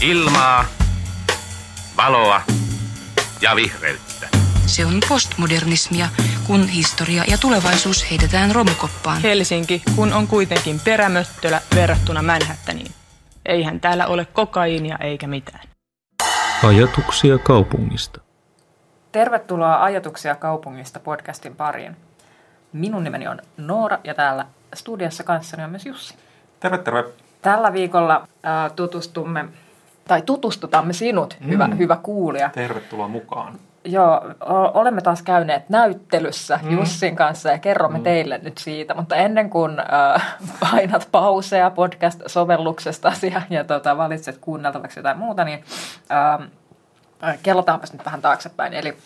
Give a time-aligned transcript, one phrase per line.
[0.00, 0.64] Ilmaa,
[1.96, 2.40] valoa
[3.40, 4.28] ja vihreyttä.
[4.66, 6.08] Se on postmodernismia,
[6.46, 9.22] kun historia ja tulevaisuus heitetään romukoppaan.
[9.22, 12.92] Helsinki, kun on kuitenkin perämöttölä verrattuna Manhattaniin.
[13.46, 15.68] Eihän täällä ole kokaiinia eikä mitään.
[16.64, 18.20] Ajatuksia kaupungista.
[19.12, 21.96] Tervetuloa Ajatuksia kaupungista podcastin pariin.
[22.72, 26.14] Minun nimeni on Noora ja täällä studiossa kanssani on myös Jussi.
[26.60, 27.04] Terve, terve.
[27.42, 29.44] Tällä viikolla äh, tutustumme,
[30.08, 31.48] tai tutustutamme sinut, mm.
[31.48, 32.50] hyvä, hyvä kuulija.
[32.54, 33.58] Tervetuloa mukaan.
[33.84, 34.20] Joo,
[34.74, 36.70] olemme taas käyneet näyttelyssä mm.
[36.70, 38.04] Jussin kanssa ja kerromme mm.
[38.04, 44.98] teille nyt siitä, mutta ennen kuin äh, painat pauseja podcast-sovelluksesta ja, ja tota, valitset kuunneltavaksi
[44.98, 45.64] jotain muuta, niin
[47.22, 48.72] äh, kellotaanpas nyt vähän taaksepäin.
[48.72, 48.96] Eli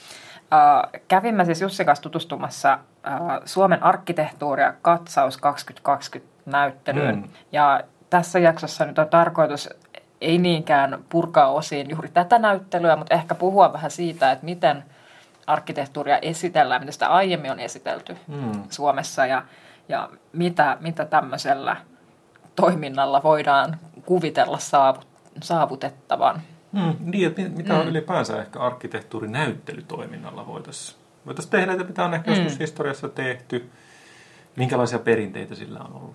[0.53, 7.17] äh, kävimme siis Jussin kanssa tutustumassa äh, Suomen arkkitehtuuria katsaus 2020 näyttelyyn.
[7.17, 7.29] Mm.
[7.53, 9.71] Ja tässä jaksossa nyt on tarkoitus
[10.21, 14.85] ei niinkään purkaa osiin juuri tätä näyttelyä, mutta ehkä puhua vähän siitä, että miten
[15.47, 18.63] arkkitehtuuria esitellään, miten sitä aiemmin on esitelty mm.
[18.71, 19.43] Suomessa ja,
[19.89, 21.77] ja mitä, mitä tämmöisellä
[22.57, 25.07] toiminnalla voidaan kuvitella saavut,
[25.43, 26.43] saavutettavan.
[26.73, 27.91] Mm, niin, että mitä on mm.
[27.91, 32.37] ylipäänsä ehkä arkkitehtuurinäyttelytoiminnalla voitaisiin voitais tehdä, että mitä on ehkä mm.
[32.37, 33.71] joskus historiassa tehty,
[34.57, 36.15] minkälaisia perinteitä sillä on ollut.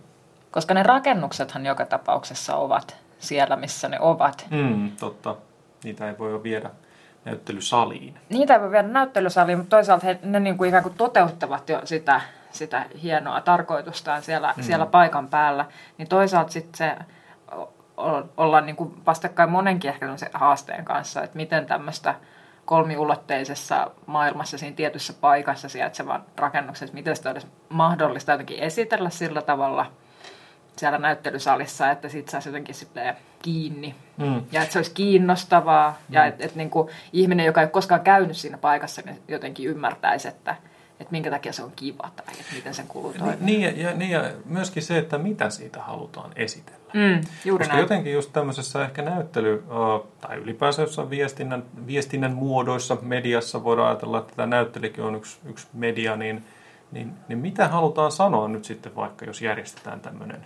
[0.52, 4.47] Koska ne rakennuksethan joka tapauksessa ovat siellä, missä ne ovat.
[4.49, 5.35] Mm, totta.
[5.83, 6.69] Niitä ei voi viedä
[7.25, 8.19] näyttelysaliin.
[8.30, 11.81] Niitä ei voi viedä näyttelysaliin, mutta toisaalta he, ne niin kuin ikään kuin toteuttavat jo
[11.83, 12.21] sitä,
[12.52, 14.63] sitä hienoa tarkoitustaan siellä, mm.
[14.63, 15.66] siellä paikan päällä.
[15.97, 16.95] Niin toisaalta sitten se
[18.38, 22.16] ollaan niin kuin vastakkain monenkin ehkä haasteen kanssa, että miten tämmöistä
[22.66, 29.86] kolmiulotteisessa maailmassa siinä tietyssä paikassa sijaitsevan rakennuksen, miten sitä olisi mahdollista jotenkin esitellä sillä tavalla–
[30.75, 32.75] siellä näyttelysalissa, että sit saisi jotenkin
[33.41, 33.95] kiinni.
[34.17, 34.43] Mm.
[34.51, 35.89] Ja että se olisi kiinnostavaa.
[35.89, 36.13] Mm.
[36.13, 36.71] Ja että et, niin
[37.13, 40.55] ihminen, joka ei ole koskaan käynyt siinä paikassa, niin jotenkin ymmärtäisi, että
[40.99, 43.37] että minkä takia se on kiva tai että miten sen kuuluu toimia.
[43.39, 46.85] Niin, ja, ja, niin ja myöskin se, että mitä siitä halutaan esitellä.
[46.93, 47.83] Mm, juuri Koska näin.
[47.83, 49.64] jotenkin just tämmöisessä ehkä näyttely,
[50.21, 55.67] tai ylipäänsä jossain viestinnän, viestinnän muodoissa, mediassa voidaan ajatella, että tämä näyttelykin on yksi, yksi
[55.73, 56.43] media, niin,
[56.91, 60.45] niin, niin mitä halutaan sanoa nyt sitten vaikka, jos järjestetään tämmöinen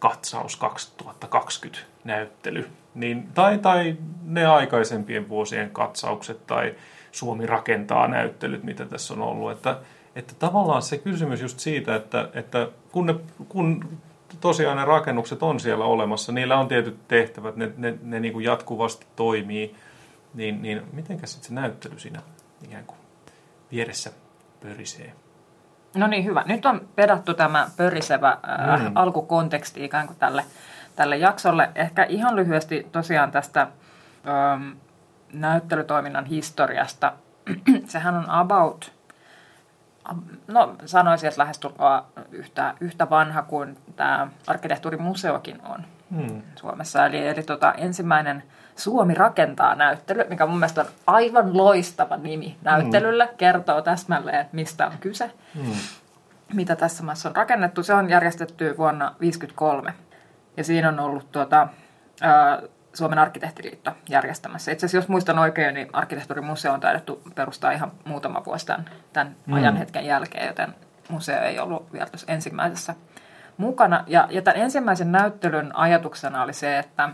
[0.00, 6.74] katsaus 2020 näyttely, niin, tai, tai ne aikaisempien vuosien katsaukset tai
[7.12, 9.50] Suomi rakentaa näyttelyt, mitä tässä on ollut.
[9.52, 9.78] Että,
[10.16, 13.14] että tavallaan se kysymys just siitä, että, että kun, ne,
[13.48, 13.98] kun
[14.40, 18.44] tosiaan ne rakennukset on siellä olemassa, niillä on tietyt tehtävät, ne, ne, ne niin kuin
[18.44, 19.74] jatkuvasti toimii,
[20.34, 22.22] niin, niin mitenkä sitten se näyttely siinä
[22.64, 22.98] ikään kuin
[23.72, 24.10] vieressä
[24.62, 25.12] pörisee?
[25.94, 26.42] No niin, hyvä.
[26.46, 28.28] Nyt on pedattu tämä pörisevä
[28.70, 28.92] äh, mm.
[28.94, 30.44] alkukonteksti ikään kuin tälle,
[30.96, 31.70] tälle jaksolle.
[31.74, 34.70] Ehkä ihan lyhyesti tosiaan tästä ähm,
[35.32, 37.12] näyttelytoiminnan historiasta.
[37.86, 38.92] Sehän on about,
[40.46, 46.42] no sanoisin, että lähestulkoon yhtä, yhtä vanha kuin tämä arkkitehtuurimuseokin on mm.
[46.56, 47.06] Suomessa.
[47.06, 48.42] Eli, eli tota, ensimmäinen
[48.76, 53.36] Suomi rakentaa näyttely, mikä mun mielestä on aivan loistava nimi näyttelylle, mm.
[53.36, 55.72] kertoo täsmälleen, mistä on kyse, mm.
[56.54, 57.82] mitä tässä maassa on rakennettu.
[57.82, 59.94] Se on järjestetty vuonna 1953
[60.56, 61.68] ja siinä on ollut tuota,
[62.20, 62.62] ää,
[62.94, 64.72] Suomen arkkitehtiliitto järjestämässä.
[64.72, 69.36] Itse asiassa, jos muistan oikein, niin arkkitehtuurimuseo on taidettu perustaa ihan muutama vuosi tämän, tämän
[69.46, 69.54] mm.
[69.54, 70.74] ajan hetken jälkeen, joten
[71.08, 72.94] museo ei ollut vielä tuossa ensimmäisessä
[73.56, 74.04] mukana.
[74.06, 77.08] Ja, ja tämän ensimmäisen näyttelyn ajatuksena oli se, että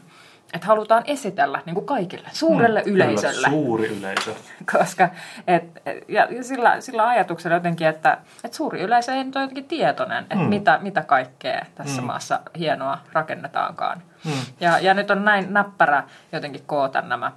[0.52, 3.34] että halutaan esitellä niin kuin kaikille, suurelle hmm, yleisölle.
[3.34, 4.34] Kyllä, suuri yleisö.
[4.78, 5.08] Koska,
[5.46, 5.64] et,
[6.08, 10.36] ja sillä, sillä ajatuksella jotenkin, että, että suuri yleisö ei nyt ole jotenkin tietoinen, että
[10.36, 10.48] hmm.
[10.48, 12.06] mitä, mitä kaikkea tässä hmm.
[12.06, 14.02] maassa hienoa rakennetaankaan.
[14.24, 14.32] Hmm.
[14.60, 16.02] Ja, ja nyt on näin näppärä
[16.32, 17.32] jotenkin koota nämä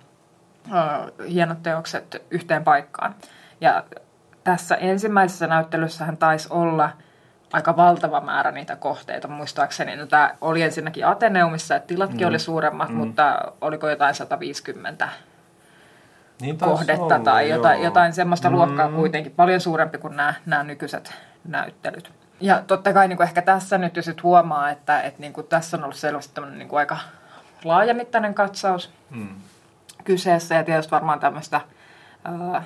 [0.67, 3.15] uh, hienot teokset yhteen paikkaan.
[3.61, 3.83] Ja
[4.43, 6.89] tässä ensimmäisessä näyttelyssähän taisi olla–
[7.53, 9.95] aika valtava määrä niitä kohteita muistaakseni.
[9.95, 12.27] No, tämä oli ensinnäkin Ateneumissa, että tilatkin mm.
[12.27, 12.95] oli suuremmat, mm.
[12.95, 15.09] mutta oliko jotain 150
[16.41, 18.55] niin kohdetta olla, tai jotain, jotain semmoista mm.
[18.55, 21.13] luokkaa kuitenkin, paljon suurempi kuin nämä, nämä nykyiset
[21.45, 22.11] näyttelyt.
[22.39, 25.47] Ja totta kai niin kuin ehkä tässä nyt jo sit huomaa, että, että niin kuin
[25.47, 26.97] tässä on ollut selvästi niin kuin aika
[27.63, 29.35] laajamittainen katsaus mm.
[30.03, 31.61] kyseessä ja tietysti varmaan tämmöistä...
[32.55, 32.65] Äh,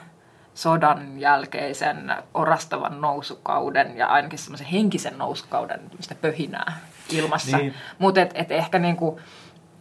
[0.54, 5.80] sodan jälkeisen orastavan nousukauden ja ainakin semmoisen henkisen nousukauden
[6.22, 6.80] pöhinää
[7.10, 7.58] ilmassa.
[7.58, 7.74] Niin.
[8.00, 9.20] Mutta et, et ehkä niinku,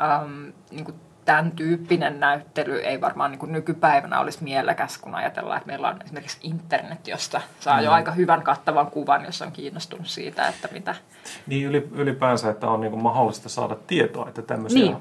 [0.01, 0.93] äm, niinku
[1.25, 6.03] tämän tyyppinen näyttely ei varmaan niin kuin nykypäivänä olisi mielekäs, kun ajatellaan, että meillä on
[6.05, 7.85] esimerkiksi internet, josta saa mm.
[7.85, 10.95] jo aika hyvän kattavan kuvan, jos on kiinnostunut siitä, että mitä...
[11.47, 14.97] Niin ylipäänsä, että on niin kuin mahdollista saada tietoa, että tämmöisiä niin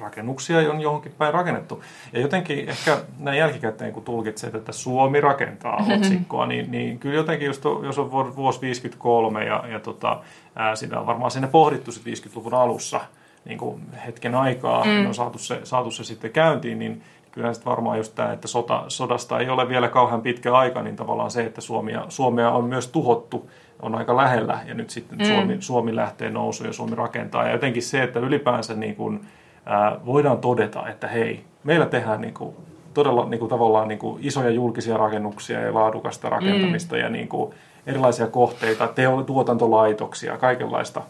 [0.00, 1.82] rakennuksia on johonkin päin rakennettu.
[2.12, 7.46] Ja jotenkin ehkä näin jälkikäteen, kun tulkitsee tätä Suomi rakentaa otsikkoa, niin, niin kyllä jotenkin,
[7.46, 10.20] just, jos on vuosi 53 ja, ja tota,
[10.56, 13.00] ää, sitä on varmaan sinne pohdittu 50-luvun alussa
[13.44, 15.06] niin kuin hetken aikaa, mm.
[15.06, 18.84] on saatu se, saatu se sitten käyntiin, niin kyllä sitten varmaan just tämä, että sota,
[18.88, 22.88] sodasta ei ole vielä kauhean pitkä aika, niin tavallaan se, että Suomia, Suomea on myös
[22.88, 23.50] tuhottu,
[23.82, 25.24] on aika lähellä ja nyt sitten mm.
[25.24, 27.44] Suomi, Suomi lähtee nousuun ja Suomi rakentaa.
[27.44, 29.20] Ja jotenkin se, että ylipäänsä niin kuin,
[29.66, 32.56] ää, voidaan todeta, että hei, meillä tehdään niin kuin,
[32.94, 37.00] todella niin kuin, tavallaan niin kuin, isoja julkisia rakennuksia ja laadukasta rakentamista mm.
[37.00, 37.54] ja niin kuin,
[37.86, 41.02] erilaisia kohteita, teo, tuotantolaitoksia, kaikenlaista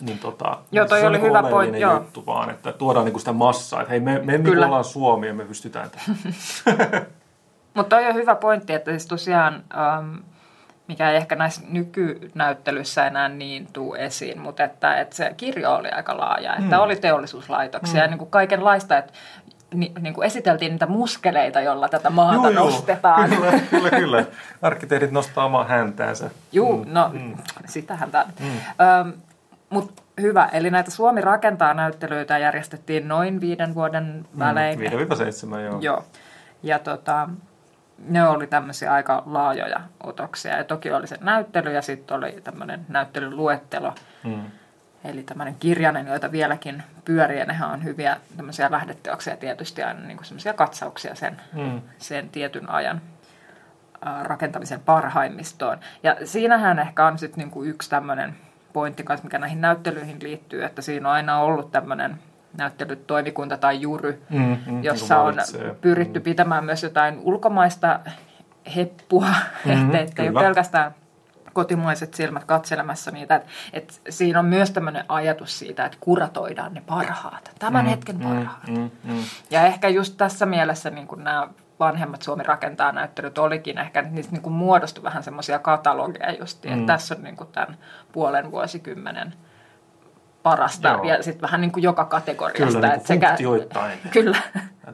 [0.00, 1.94] niin tota, joo, toi se oli on hyvä niin point, joo.
[1.94, 4.66] juttu vaan, että tuodaan niin sitä massaa, että hei me, me niin Kyllä.
[4.66, 6.16] ollaan Suomi ja me pystytään tähän.
[7.74, 10.14] Mutta toi on hyvä pointti, että siis tosiaan, ähm,
[10.88, 15.88] mikä ei ehkä näissä nykynäyttelyissä enää niin tuu esiin, mutta että, että se kirjo oli
[15.90, 16.82] aika laaja, että Mm.
[16.82, 19.12] oli teollisuuslaitoksia ja niin kuin kaikenlaista, että
[19.74, 22.64] ni, niin kuin esiteltiin niitä muskeleita, jolla tätä maata Joo, joo.
[22.64, 23.30] nostetaan.
[23.30, 24.24] Kyllä, kyllä, kyllä.
[24.62, 26.30] Arkkitehdit nostaa omaa häntäänsä.
[26.52, 27.34] Juu, no mm.
[27.66, 28.24] sitähän tämä.
[28.40, 29.12] Mm.
[29.70, 34.78] Mutta hyvä, eli näitä Suomi rakentaa näyttelyitä järjestettiin noin viiden vuoden välein.
[34.78, 35.78] Mm, 5-7, joo.
[35.80, 36.04] Joo.
[36.62, 37.28] Ja tota,
[38.08, 40.56] ne oli tämmöisiä aika laajoja otoksia.
[40.56, 43.94] Ja toki oli se näyttely ja sitten oli tämmöinen näyttelyluettelo.
[44.24, 44.44] Mm.
[45.04, 47.38] Eli tämmöinen kirjanen, joita vieläkin pyörii.
[47.38, 51.80] Ja nehän on hyviä tämmöisiä lähdeteoksia tietysti aina niin kuin semmoisia katsauksia sen, Mm.
[51.98, 53.00] sen tietyn ajan
[54.22, 55.78] rakentamisen parhaimmistoon.
[56.02, 58.36] Ja siinähän ehkä on sitten niinku yksi tämmöinen
[58.72, 62.18] pointti kanssa, mikä näihin näyttelyihin liittyy, että siinä on aina ollut tämmöinen
[62.58, 65.74] näyttelytoimikunta tai jury, Mm, mm, jossa niin on kuin vallitsee.
[65.80, 68.00] pyritty pitämään myös jotain ulkomaista
[68.76, 69.28] heppua,
[69.64, 70.94] Mhm, että, että ei ole pelkästään
[71.52, 73.34] kotimaiset silmät katselemassa niitä.
[73.36, 78.66] Että, että siinä on myös tämmöinen ajatus siitä, että kuratoidaan ne parhaat, tämän hetken parhaat.
[78.68, 79.18] Mm, mm.
[79.50, 81.48] Ja ehkä just tässä mielessä niin kuin nämä
[81.80, 86.64] vanhemmat Suomi rakentaa näyttelyt olikin ehkä, että niistä niin kuin muodostui vähän semmoisia katalogeja just,
[86.64, 86.86] että Mm.
[86.86, 87.76] tässä on niin kuin tämän
[88.12, 89.34] puolen vuosikymmenen
[90.44, 91.04] parasta Joo.
[91.04, 92.66] ja sitten vähän niin kuin joka kategoriasta.
[92.66, 93.98] Kyllä, niin että kuin funktioittain.
[94.10, 94.38] Kyllä.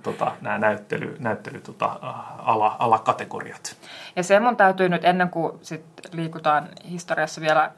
[0.03, 1.99] Tota, nämä näyttely, näyttely tota,
[2.39, 3.77] ala, alakategoriat.
[4.17, 7.71] Ja se mun täytyy nyt ennen kuin sit liikutaan historiassa vielä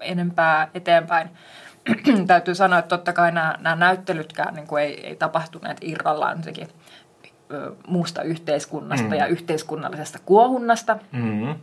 [0.00, 1.30] enempää eteenpäin,
[2.26, 6.68] täytyy sanoa, että totta kai nämä, nämä näyttelytkään niin kuin ei, ei tapahtuneet irrallaan jotenkin,
[7.52, 9.14] ö, muusta yhteiskunnasta mm.
[9.14, 10.98] ja yhteiskunnallisesta kuohunnasta.
[11.12, 11.54] Mm.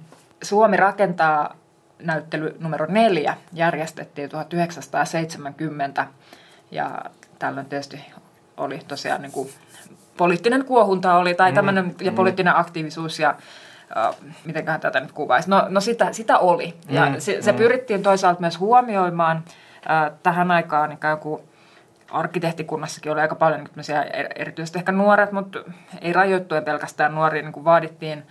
[0.44, 1.56] Suomi rakentaa
[2.04, 6.08] näyttely numero neljä järjestettiin 1970
[6.72, 7.02] ja
[7.40, 8.06] tällöin tietysti
[8.58, 9.50] oli tosiaan niin kuin
[10.18, 13.36] poliittinen kuohunta oli tai tämmöinen mm, ja poliittinen aktiivisuus ja
[13.98, 14.16] äh,
[14.46, 15.50] mitenköhän tätä nyt kuvaisi.
[15.50, 17.58] No, no sitä, sitä oli ja Mm, se, se mm.
[17.58, 21.42] pyrittiin toisaalta myös huomioimaan äh, tähän aikaan ikään kuin
[22.12, 25.60] arkkitehtikunnassakin oli aika paljon niin er- erityisesti ehkä nuoret, mutta
[26.02, 28.24] ei rajoittuen pelkästään nuoriin, niin kuin vaadittiin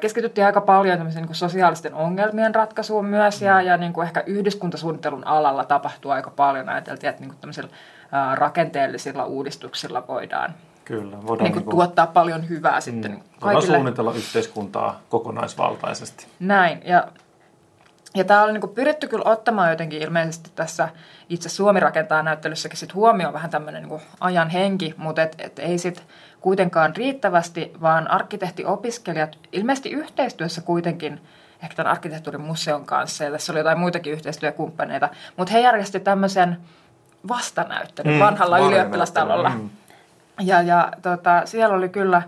[0.00, 5.26] keskityttiin aika paljon niin kuin sosiaalisten ongelmien ratkaisuun myös ja, ja niin kuin ehkä yhdyskuntasuunnittelun
[5.26, 6.68] alalla tapahtuu aika paljon.
[6.68, 7.70] Ajateltiin, että niin kuin
[8.12, 13.40] ää, rakenteellisilla uudistuksilla voidaan Kyllä, voidaan, niin kuin tuottaa paljon hyvää sitten mm, niin kuin
[13.40, 13.76] voidaan kaikille.
[13.76, 16.26] suunnitella yhteiskuntaa kokonaisvaltaisesti.
[16.40, 17.08] Näin, ja,
[18.14, 20.88] ja tämä oli niinku pyritty kyllä ottamaan jotenkin ilmeisesti tässä
[21.28, 25.78] itse Suomi rakentaa näyttelyssäkin sit huomioon vähän tämmöinen niinku ajan henki, mutta et, et ei
[25.78, 26.02] sit
[26.40, 31.20] kuitenkaan riittävästi, vaan arkkitehtiopiskelijat ilmeisesti yhteistyössä kuitenkin
[31.62, 36.56] ehkä tämän arkkitehtuurimuseon kanssa, ja tässä oli jotain muitakin yhteistyökumppaneita, mutta he järjestivät tämmöisen
[37.28, 39.48] vastanäyttelyn Mm, vanhalla ylioppilastalolla.
[39.48, 39.70] mm.
[40.40, 42.22] Ja, ja tota, siellä oli kyllä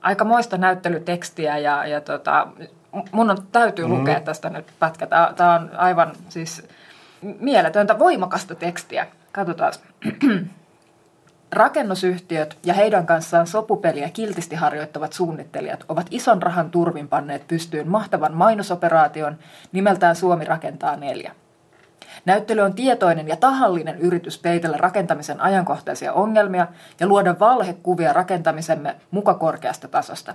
[0.00, 2.48] aikamoista näyttelytekstiä ja, ja tota,
[3.12, 3.90] mun on, täytyy Mm.
[3.90, 5.06] lukea tästä nyt pätkä.
[5.36, 6.68] Tämä on aivan siis
[7.40, 9.06] mieletöntä, voimakasta tekstiä.
[9.32, 9.72] Katsotaan.
[11.52, 18.34] Rakennusyhtiöt ja heidän kanssaan sopupeliä kiltisti harjoittavat suunnittelijat ovat ison rahan turvin panneet pystyyn mahtavan
[18.34, 19.38] mainosoperaation
[19.72, 21.32] nimeltään Suomi rakentaa neljä.
[22.24, 26.66] Näyttely on tietoinen ja tahallinen yritys peitellä rakentamisen ajankohtaisia ongelmia
[27.00, 30.34] ja luoda valhekuvia rakentamisemme mukakorkeasta tasosta.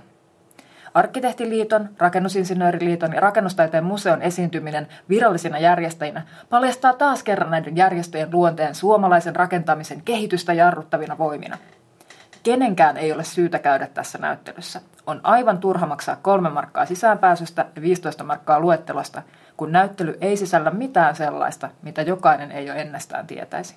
[0.94, 9.36] Arkkitehtiliiton, Rakennusinsinööriliiton ja Rakennustaiteen museon esiintyminen virallisina järjestäjinä paljastaa taas kerran näiden järjestöjen luonteen suomalaisen
[9.36, 11.58] rakentamisen kehitystä jarruttavina voimina.
[12.42, 14.80] Kenenkään ei ole syytä käydä tässä näyttelyssä.
[15.06, 19.22] On aivan turha maksaa kolme markkaa sisäänpääsystä ja 15 markkaa luettelosta,
[19.56, 23.76] kun näyttely ei sisällä mitään sellaista, mitä jokainen ei jo ennestään tietäisi.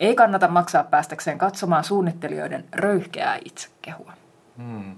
[0.00, 4.12] Ei kannata maksaa päästäkseen katsomaan suunnittelijoiden röyhkeää itsekehua.
[4.56, 4.96] Mm.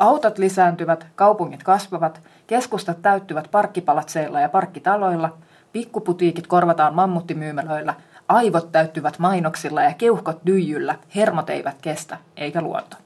[0.00, 5.36] Autot lisääntyvät, kaupungit kasvavat, keskustat täyttyvät parkkipalatseilla ja parkkitaloilla,
[5.72, 7.94] pikkuputiikit korvataan mammuttimyymälöillä,
[8.28, 12.96] Aivot täyttyvät mainoksilla ja keuhkot dyijyllä, hermot eivät kestä, eikä luonto.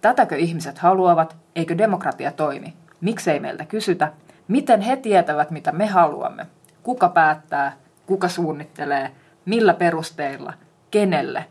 [0.00, 2.74] Tätäkö ihmiset haluavat, eikö demokratia toimi?
[3.00, 4.12] Miksei meiltä kysytä?
[4.48, 6.46] Miten he tietävät, mitä me haluamme?
[6.82, 7.72] Kuka päättää?
[8.06, 9.10] Kuka suunnittelee?
[9.44, 10.52] Millä perusteilla?
[10.90, 11.44] Kenelle?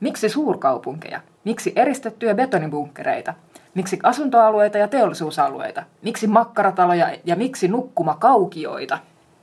[0.00, 1.20] Miksi suurkaupunkeja?
[1.44, 3.34] Miksi eristettyjä betonibunkkereita?
[3.74, 5.82] Miksi asuntoalueita ja teollisuusalueita?
[6.02, 8.98] Miksi makkarataloja ja miksi nukkumakaukioita?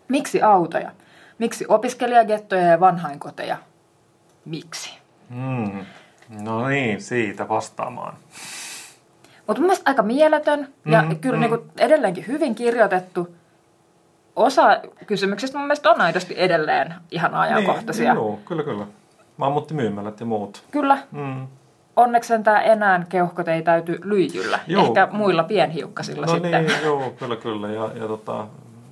[0.07, 0.91] Miksi autoja?
[1.39, 3.57] Miksi opiskelijagettoja ja vanhainkoteja?
[4.46, 4.98] Miksi?
[5.29, 5.86] Mm.
[6.43, 8.17] No niin, siitä vastaamaan.
[9.48, 11.39] Mutta mun mielestä aika mieletön ja Mm, kyllä mm.
[11.39, 13.36] Niin kuin edelleenkin hyvin kirjoitettu.
[14.36, 18.13] Osa kysymyksistä mun mielestä on aidosti edelleen ihan ajankohtaisia.
[18.13, 18.86] Niin, joo, kyllä, kyllä.
[19.38, 20.63] Mammuttimyymälät ja muut.
[20.72, 20.98] Kyllä.
[21.12, 21.48] Mm.
[21.97, 24.59] Onneksi sentään enää keuhkot ei täyty lyijyllä.
[24.67, 24.85] Joo.
[24.87, 26.65] Ehkä muilla pienhiukkasilla No sitten.
[26.65, 27.67] niin, joo, kyllä, kyllä.
[27.67, 28.47] Ja, ja tota,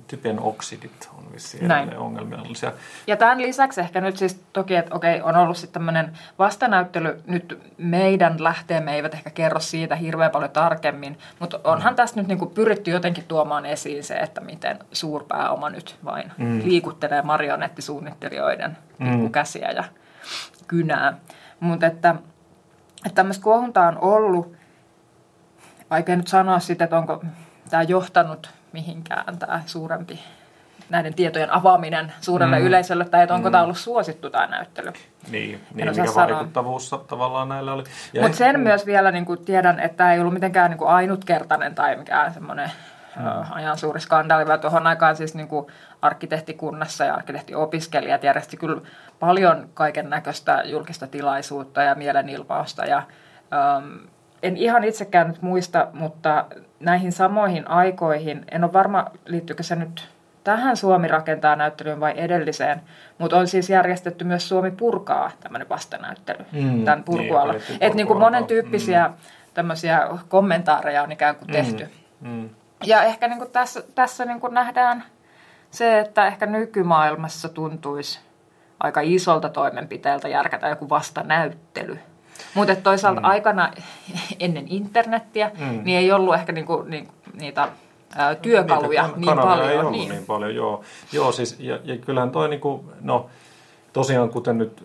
[0.08, 1.96] typen oksidit on vissiin Näin.
[1.96, 2.72] ongelmallisia.
[3.06, 7.58] Ja tämän lisäksi ehkä nyt siis toki, että okei, on ollut sitten tämmöinen vastanäyttely, nyt
[7.78, 11.96] meidän lähteemme eivät ehkä kerro siitä hirveän paljon tarkemmin, mutta onhan Mm.
[11.96, 16.60] tässä nyt niinku pyritty jotenkin tuomaan esiin se, että miten suurpääoma nyt vain mm.
[16.64, 19.30] liikuttelee marionettisuunnittelijoiden mm.
[19.32, 19.84] käsiä ja
[20.66, 21.18] kynää.
[21.60, 22.14] Mutta että,
[23.06, 24.56] että tämmöistä kuohuntaa on ollut,
[25.90, 27.24] vaikea nyt sanoa sitä, että onko
[27.70, 30.20] tämä johtanut mihinkään tämä suurempi
[30.88, 32.66] näiden tietojen avaaminen suurelle mm.
[32.66, 33.52] yleisölle, tai että onko mm.
[33.52, 34.92] tämä ollut suosittu tämä näyttely.
[35.30, 36.36] Niin, niin mikä sanoa.
[36.36, 37.84] vaikuttavuus tavallaan näillä oli.
[38.20, 40.90] Mutta sen mm, myös vielä niin kuin tiedän, että tämä ei ollut mitenkään niin kuin
[40.90, 42.70] ainutkertainen tai mikään semmoinen
[43.18, 43.44] mm.
[43.50, 45.66] ajan suuri skandaali, vaan tuohon aikaan siis niin kuin
[46.02, 48.80] arkkitehtikunnassa ja arkkitehtiopiskelijat järjesti kyllä
[49.20, 52.96] paljon kaiken näköistä julkista tilaisuutta ja mielenilmausta ja
[53.52, 53.96] ähm,
[54.42, 56.44] en ihan itsekään nyt muista, mutta
[56.80, 60.08] näihin samoihin aikoihin, en ole varma liittyykö se nyt
[60.44, 62.80] tähän Suomi rakentaa näyttelyyn vai edelliseen,
[63.18, 67.52] mutta on siis järjestetty myös Suomi purkaa tämmöinen vastanäyttely Mm, tämän niin, purkualla.
[67.52, 69.10] pidettiin Että niin kuin monen tyyppisiä
[69.54, 71.88] tämmöisiä kommentaareja on ikään kuin tehty.
[72.20, 72.48] Mm.
[72.84, 75.04] Ja ehkä niin kuin tässä, tässä niin kuin nähdään
[75.70, 78.20] se, että ehkä nykymaailmassa tuntuisi
[78.80, 81.98] aika isolta toimenpiteeltä järkätä joku vastanäyttely.
[82.54, 83.26] Mutta toisaalta mm.
[83.26, 83.72] aikana
[84.40, 85.80] ennen internettiä, mm.
[85.84, 87.68] niin ei ollut ehkä niinku, ni, niitä
[88.16, 89.70] ää, työkaluja Niitä kan- niin paljon.
[89.70, 90.82] ei ollut niin, niin paljon, joo.
[91.12, 93.26] Joo, siis, ja, ja kyllähän toi niinku, no,
[93.92, 94.84] tosiaan kuten nyt,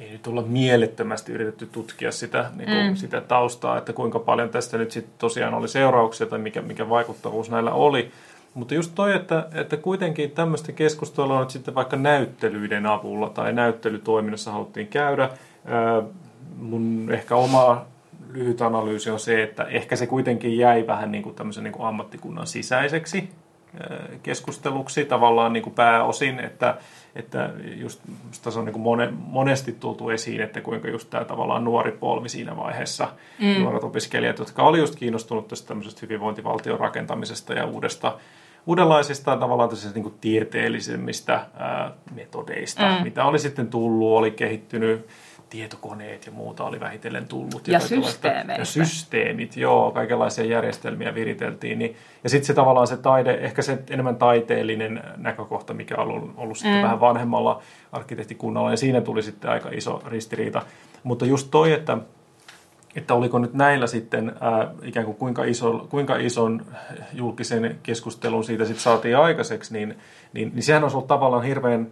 [0.00, 2.96] ei nyt olla mielettömästi yritetty tutkia sitä, niinku, mm.
[2.96, 7.50] sitä taustaa, että kuinka paljon tästä nyt sitten tosiaan oli seurauksia tai mikä, mikä vaikuttavuus
[7.50, 8.10] näillä oli.
[8.54, 14.52] Mutta just toi, että, että kuitenkin tämmöistä keskustelua nyt sitten vaikka näyttelyiden avulla tai näyttelytoiminnassa
[14.52, 15.30] haluttiin käydä.
[15.64, 16.02] Ää,
[16.56, 17.84] mun ehkä oma
[18.32, 21.86] lyhyt analyysi on se, että ehkä se kuitenkin jäi vähän niin kuin tämmöisen niin kuin
[21.86, 23.28] ammattikunnan sisäiseksi
[24.22, 26.74] keskusteluksi tavallaan niin kuin pääosin, että,
[27.16, 28.00] että just
[28.42, 32.56] tässä on niin mone, monesti tultu esiin, että kuinka just tämä tavallaan nuori polvi siinä
[32.56, 33.08] vaiheessa,
[33.40, 33.62] mm.
[33.62, 38.18] nuoret opiskelijat, jotka oli just kiinnostunut tästä tämmöisestä hyvinvointivaltion rakentamisesta ja uudesta
[38.66, 43.04] uudenlaisista tavallaan niin kuin tieteellisemmistä ää, metodeista, mm.
[43.04, 45.06] mitä oli sitten tullut, oli kehittynyt,
[45.50, 47.68] tietokoneet ja muuta oli vähitellen tullut.
[47.68, 48.60] Ja kaikenlaista- systeemeistä.
[48.60, 51.78] Ja systeemit, joo, kaikenlaisia järjestelmiä viriteltiin.
[51.78, 56.30] Niin, ja sitten se tavallaan se taide, ehkä se enemmän taiteellinen näkökohta, mikä on ollut,
[56.36, 57.62] ollut sitten vähän vanhemmalla
[57.92, 60.62] arkkitehtikunnalla, ja siinä tuli sitten aika iso ristiriita.
[61.02, 61.98] Mutta just toi, että
[62.96, 66.66] että oliko nyt näillä sitten ää, ikään kuin kuinka, iso, kuinka ison
[67.12, 69.98] julkisen keskustelun siitä sitten saatiin aikaiseksi, niin,
[70.32, 71.86] niin, niin sehän on ollut tavallaan hirveän,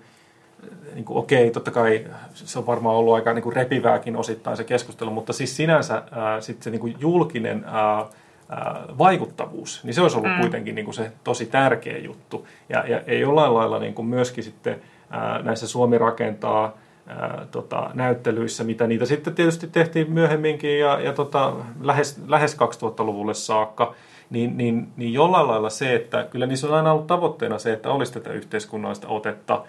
[0.95, 4.65] niin kuin, okei, totta kai se on varmaan ollut aika niin kuin repivääkin osittain se
[4.65, 8.07] keskustelu, mutta siis sinänsä ää, sitten se niin kuin julkinen ää,
[8.49, 10.41] ää, vaikuttavuus, niin se olisi ollut mm.
[10.41, 12.47] kuitenkin niin kuin se tosi tärkeä juttu.
[12.69, 14.81] Ja, ja, ja jollain lailla niin kuin myöskin sitten
[15.11, 21.13] ää, näissä Suomi rakentaa ää, tota, näyttelyissä, mitä niitä sitten tietysti tehtiin myöhemminkin ja, ja
[21.13, 23.95] tota, lähes, lähes 2000-luvulle saakka,
[24.31, 27.91] niin, niin, niin jollain lailla se, että kyllä niissä on aina ollut tavoitteena se, että
[27.91, 29.65] olisi tätä yhteiskunnallista otetta.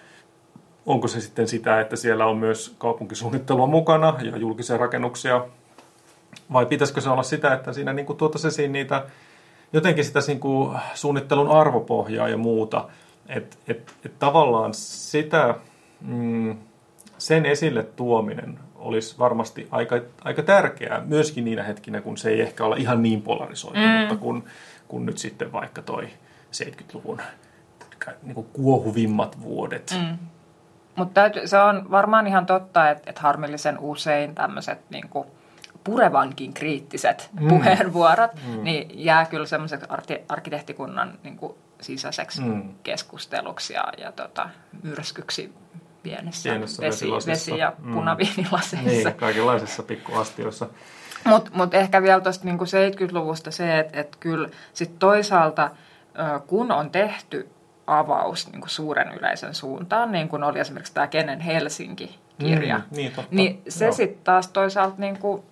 [0.85, 5.45] Onko se sitten sitä, että siellä on myös kaupunkisuunnittelua mukana ja julkisia rakennuksia,
[6.53, 9.05] vai pitäisikö se olla sitä, että siinä niin kuin tuotaisiin esiin niitä,
[9.73, 12.89] jotenkin sitä niin kuin suunnittelun arvopohjaa ja muuta.
[13.29, 15.55] Että et, et tavallaan sitä,
[16.01, 16.57] mm,
[17.17, 22.65] sen esille tuominen olisi varmasti aika, aika tärkeää myöskin niinä hetkinä, kun se ei ehkä
[22.65, 24.19] ole ihan niin polarisoitunutta mm.
[24.19, 24.43] kuin,
[24.87, 26.07] kuin nyt sitten vaikka toi
[26.51, 27.21] 70-luvun
[28.23, 29.95] niin kuin kuohuvimmat vuodet.
[30.01, 30.17] Mm.
[30.95, 35.09] Mutta se on varmaan ihan totta, että, että harmillisen usein tämmöiset niin
[35.83, 37.47] purevankin kriittiset mm.
[37.47, 38.63] puheenvuorot, mm.
[38.63, 39.85] niin jää kyllä semmoiseksi
[40.29, 42.73] arkkitehtikunnan niin kuin sisäiseksi mm.
[42.83, 44.49] keskusteluksi ja, ja tota,
[44.83, 45.53] myrskyksi
[46.03, 47.93] pienissä, Pienissä vesi, vesi- ja Mm.
[47.93, 49.09] punaviinilaseissa.
[49.09, 50.67] Niin, kaikenlaisissa pikkuastioissa.
[51.23, 55.71] Mutta mut ehkä vielä tuosta niinku 70-luvusta se, että et kyllä sit toisaalta
[56.47, 57.49] kun on tehty
[57.87, 63.35] avaus niinku suuren yleisön suuntaan, niin kuin oli esimerkiksi tämä Kenen Helsinki-kirja, Mm, niin, totta.
[63.35, 65.45] niin se sitten taas toisaalta, niinku,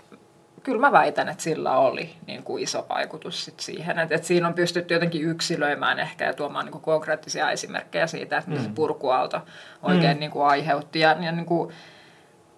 [0.63, 4.53] kyllä mä väitän, että sillä oli niinku iso vaikutus sit siihen, että et siinä on
[4.53, 9.41] pystytty jotenkin yksilöimään ehkä ja tuomaan niinku konkreettisia esimerkkejä siitä, että mitä se purkuaalto
[9.83, 10.19] oikein Mm.
[10.19, 10.99] niinku aiheutti.
[10.99, 11.71] Ja, ja niinku,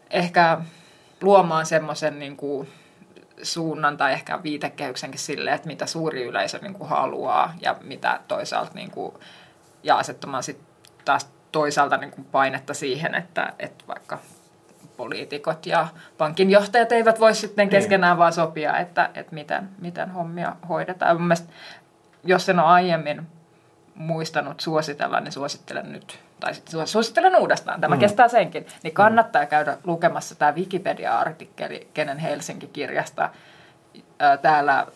[0.09, 0.57] ehkä
[1.21, 2.67] luomaan semmoisen niinku,
[3.43, 8.71] suunnan tai ehkä viitekehyksenkin sille, että mitä suuri yleisö niin kuin haluaa ja mitä toisaalta
[8.75, 9.13] niin kuin,
[9.85, 10.67] ja asettamaan sitten
[11.05, 14.19] taas toisaalta niin kuin painetta siihen, että, että vaikka
[14.97, 15.87] poliitikot ja
[16.17, 21.15] pankinjohtajat eivät voi sitten keskenään vaan sopia, että, että miten, miten hommia hoidetaan.
[21.15, 21.53] Mun mielestä,
[22.23, 23.27] jos en ole aiemmin
[23.95, 27.99] muistanut suositella, niin suosittelen nyt, tai sitten suosittelen uudestaan, tämä mm.
[27.99, 33.29] kestää senkin, niin kannattaa käydä lukemassa tämä Wikipedia-artikkeli Kenen Helsinki-kirjasta.
[34.19, 34.87] Ää, Täällä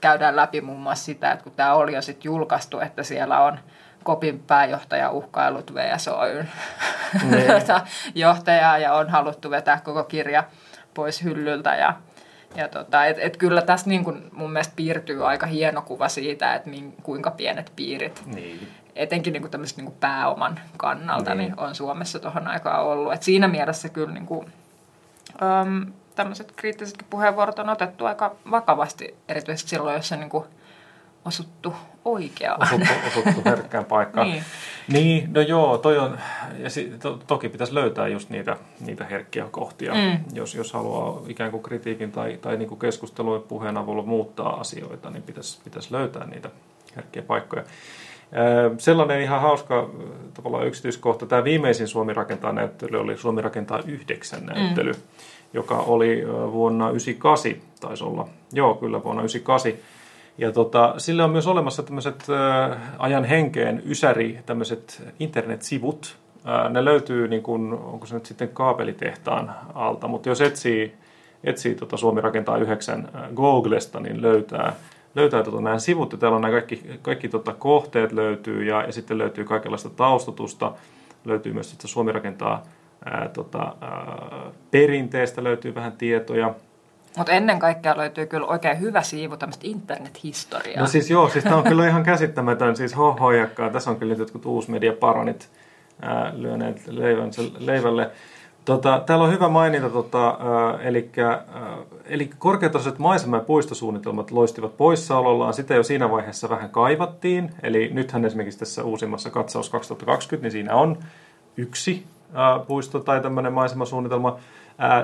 [0.00, 3.58] käydään läpi muun muassa sitä, että kun tämä oli jo sitten julkaistu, että siellä on
[4.04, 6.48] Kopin pääjohtaja uhkailut VSOYn
[8.14, 10.44] johtajaa ja on haluttu vetää koko kirja
[10.94, 11.94] pois hyllyltä ja
[12.56, 16.54] ja tota, et, et kyllä tässä niin kun mun mielestä piirtyy aika hieno kuva siitä,
[16.54, 18.68] että min, kuinka pienet piirit, Niin.
[18.96, 21.38] etenkin niin kuin niin pääoman kannalta, Niin.
[21.38, 21.50] niin.
[21.50, 23.12] niin on Suomessa tuohon aikaan ollut.
[23.12, 24.52] Et siinä mielessä kyllä niin kuin,
[25.42, 30.44] äm, tämmöiset kriittisetkin puheenvuorot on otettu aika vakavasti, erityisesti silloin, jos se niin kuin
[31.24, 32.62] osuttu oikeaan.
[32.62, 34.28] Osuttu, osuttu herkkään paikkaan.
[34.88, 35.04] Niin.
[35.06, 36.18] niin, no joo, toi on,
[36.58, 40.18] ja si, to, toki pitäisi löytää just niitä, niitä herkkiä kohtia, Mm.
[40.32, 45.10] jos, jos haluaa ikään kuin kritiikin tai, tai niin kuin keskustelun puheen avulla muuttaa asioita,
[45.10, 46.50] niin pitäisi, pitäisi löytää niitä
[46.96, 47.64] herkkiä paikkoja.
[48.78, 49.90] Sellainen ihan hauska
[50.34, 54.98] tavallaan yksityiskohta, tämä viimeisin Suomi rakentaa näyttely oli Suomi rakentaa yhdeksän näyttely, mm.
[55.52, 56.22] joka oli
[56.52, 59.72] vuonna 98, taisi olla, joo kyllä vuonna 98,
[60.38, 66.16] ja tota, sillä on myös olemassa tämmöiset äh, ajan henkeen ysäri, tämmöiset internetsivut.
[66.48, 70.94] Äh, ne löytyy, niin kuin, onko se nyt sitten kaapelitehtaan alta, mutta jos etsii,
[71.44, 74.72] etsii tota Suomi rakentaa yhdeksän äh, Googlesta, niin löytää,
[75.14, 76.12] löytää tota nämä sivut.
[76.12, 80.72] Ja täällä on nämä kaikki, kaikki tota kohteet löytyy ja, ja sitten löytyy kaikenlaista taustutusta.
[81.24, 82.62] Löytyy myös että Suomi rakentaa
[83.04, 86.54] ää, tota, ää, perinteestä löytyy vähän tietoja.
[87.16, 90.80] Mutta ennen kaikkea löytyy kyllä oikein hyvä siivu tämmöistä internethistoriaa.
[90.80, 93.70] No siis joo, siis tämä on kyllä ihan käsittämätön, siis hohojakkaa.
[93.70, 95.48] Tässä on kyllä jotkut uusmediaparonit
[96.02, 98.10] ää, lyöneet leivänsä, leivälle.
[98.64, 100.38] Tota, täällä on hyvä mainita, tota,
[100.82, 101.10] eli,
[102.04, 105.54] eli korkeatasoiset maisema- ja puistosuunnitelmat loistivat poissaolollaan.
[105.54, 107.50] Sitä jo siinä vaiheessa vähän kaivattiin.
[107.62, 110.98] Eli nythän esimerkiksi tässä uusimmassa katsaus 2020, niin siinä on
[111.56, 114.38] yksi ää, puisto tai tämmöinen maisemasuunnitelma.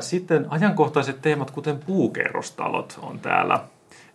[0.01, 3.61] Sitten ajankohtaiset teemat, kuten puukerrostalot, on täällä.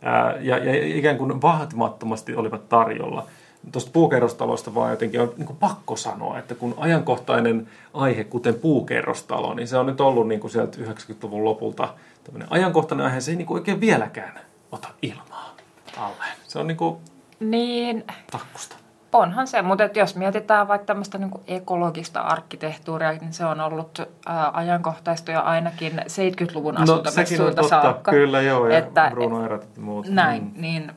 [0.02, 3.26] Ää, Ja, ja ikään kuin vaatimattomasti olivat tarjolla.
[3.72, 9.67] Tuosta puukerrostaloista vaan jotenkin on niin pakko sanoa, että kun ajankohtainen aihe, kuten puukerrostalo, niin
[9.67, 11.93] se on nyt ollut niin kuin sieltä 90-luvun lopulta
[12.24, 14.39] tämmöinen ajankohtainen aihe, se ei niin kuin oikein vieläkään
[14.72, 15.56] ota ilmaa
[15.98, 16.26] alle.
[16.48, 16.98] Se on niin kuin
[17.39, 18.76] Niin, takkusta.
[19.13, 24.50] Onhan se, mutta jos mietitään vaikka tämmöistä niinku ekologista arkkitehtuuria, niin se on ollut ää,
[24.54, 28.12] ajankohtaista jo ainakin 70-luvun No saakka.
[28.12, 30.08] kyllä joo, ja että, Bruno Erät ja muut.
[30.08, 30.52] Näin, Mm.
[30.62, 30.91] niin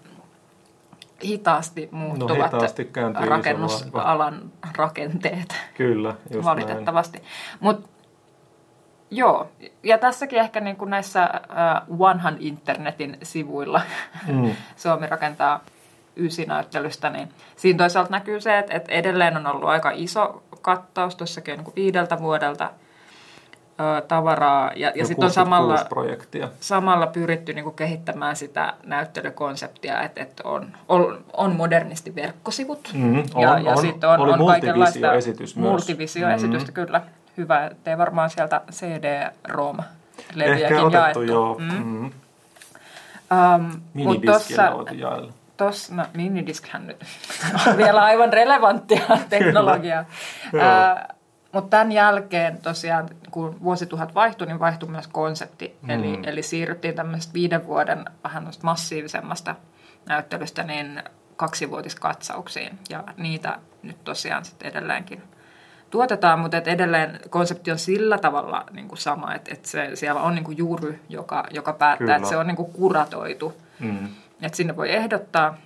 [1.25, 4.43] hitaasti muuttuvat hitaasti kääntyy iso rakennusalan
[4.77, 7.23] rakenteet Kyllä, just valitettavasti.
[7.61, 7.89] Mutta
[9.11, 9.49] joo,
[9.83, 11.31] ja tässäkin ehkä niin kuin näissä
[11.89, 13.81] uh, Onehan Internetin sivuilla
[14.27, 14.51] Mm.
[14.77, 15.61] Suomi rakentaa
[16.17, 21.57] ysinäyttelystä, niin siinä toisaalta näkyy se, että, että edelleen on ollut aika iso kattaus, tuossakin
[21.59, 22.71] niin viideltä vuodelta
[23.81, 26.49] ö, tavaraa, ja, ja No sitten on samalla, 66 projektia.
[26.61, 33.17] samalla pyritty niin kuin kehittämään sitä näyttelykonseptia, että, että on, on, on modernisti verkkosivut, Mm,
[33.41, 33.79] ja, on, ja on.
[33.79, 34.99] sitten on, on kaikenlaista
[35.39, 35.57] myös.
[35.57, 37.01] multivisioesitystä, kyllä.
[37.37, 41.23] Hyvä, ettei varmaan sieltä CD-ROM Ehkä levyjäkin otettu jaettu.
[41.23, 41.57] joo.
[41.59, 41.85] Mm.
[41.85, 42.05] Mm.
[43.55, 45.33] Um, Minidiskillä tuossa, jaella.
[45.63, 47.05] Tuossa, no minidiskhän nyt
[47.67, 50.05] on vielä aivan relevanttia teknologiaa.
[50.53, 50.63] Joo.
[51.53, 55.77] Mutta tämän jälkeen tosiaan, kun vuosituhat vaihtui, niin vaihtui myös konsepti.
[55.83, 55.91] Mm.
[55.91, 59.55] Eli, eli siirryttiin tämmöisestä viiden vuoden vähän massiivisemmasta
[60.07, 61.03] näyttelystä niin
[61.37, 62.79] kaksivuotiskatsauksiin.
[62.91, 65.23] Ja niitä nyt tosiaan sitten edelleenkin
[65.91, 70.21] tuotetaan, mutta et edelleen konsepti on sillä tavalla niin kuin sama, että, että se, siellä
[70.21, 72.17] on niin kuin jury, joka, joka päättää, Kyllä.
[72.17, 73.57] että se on niin kuin kuratoitu.
[73.81, 74.09] Mm.
[74.43, 75.57] Että sinne voi ehdottaa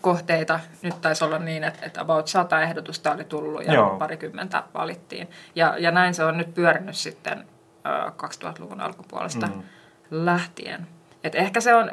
[0.00, 0.60] kohteita.
[0.82, 3.96] Nyt taisi olla niin, että, että about sata ehdotusta oli tullut ja Joo.
[3.98, 5.28] parikymmentä valittiin.
[5.54, 7.46] Ja, ja näin se on nyt pyörinyt sitten
[7.86, 9.62] ö, 2000-luvun alkupuolesta mm.
[10.10, 10.86] lähtien.
[11.24, 11.90] Et ehkä se on,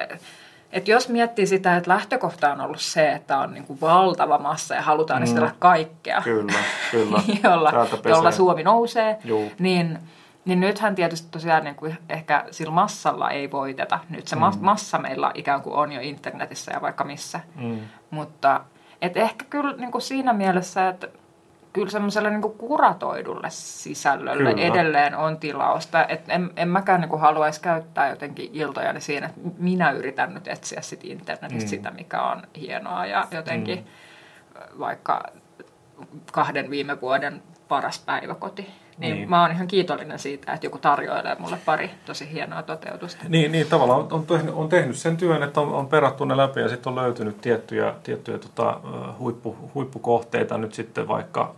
[0.72, 4.76] että jos miettii sitä, että lähtökohta on ollut se, että on niin kuin valtava massa
[4.76, 5.24] ja halutaan mm.
[5.24, 6.54] esitellä kaikkea, Kyllä,
[6.92, 7.22] kyllä.
[7.44, 9.52] jolla, jolla Suomi nousee, Juu.
[9.60, 10.00] niin,
[10.48, 14.00] niin nythän tietysti tosiaan niin kuin ehkä sillä massalla ei voiteta.
[14.10, 14.42] Nyt se mm.
[14.60, 17.40] massa meillä ikään kuin on jo internetissä ja vaikka missä.
[17.56, 17.80] Mm.
[18.10, 18.62] Mutta
[19.02, 21.08] et ehkä kyllä niin kuin siinä mielessä, että
[21.74, 24.68] kyllä semmoiselle niin kuratoidulle sisällölle Kyllä.
[24.68, 26.06] edelleen on tilausta.
[26.06, 30.48] Et en, en mäkään niin kuin haluaisi käyttää jotenkin iltojani siinä, että minä yritän nyt
[30.48, 31.70] etsiä sit internetistä mm.
[31.70, 34.80] sitä, mikä on hienoa ja jotenkin mm.
[34.80, 35.24] vaikka
[36.32, 38.68] kahden viime vuoden paras päiväkoti.
[38.98, 39.30] Niin, Niin.
[39.30, 43.24] mä oon ihan kiitollinen siitä, että joku tarjoilee mulle pari tosi hienoa toteutusta.
[43.30, 46.38] Niin, niin tavallaan on, on, tehnyt, on tehnyt sen työn, että on, on perattu ne
[46.38, 48.80] läpi ja sitten on löytynyt tiettyjä, tiettyjä tota,
[49.20, 51.56] huippu, huippukohteita nyt sitten vaikka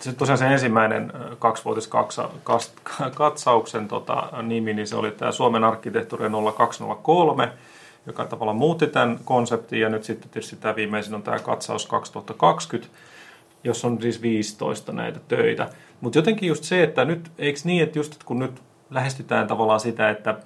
[0.00, 1.90] se tosiaan se ensimmäinen kaksivuotis
[3.14, 7.52] katsauksen tota, nimi, niin se oli tämä Suomen arkkitehtuuri 0203,
[8.06, 12.92] joka tavallaan muutti tämän konseptin ja nyt sitten tietysti tämä viimeisin on tämä katsaus 2020,
[13.64, 15.68] jos on siis 15 näitä töitä.
[16.00, 19.80] Mutta jotenkin just se, että nyt, eikö niin, että just että kun nyt lähestytään tavallaan
[19.80, 20.36] sitä, että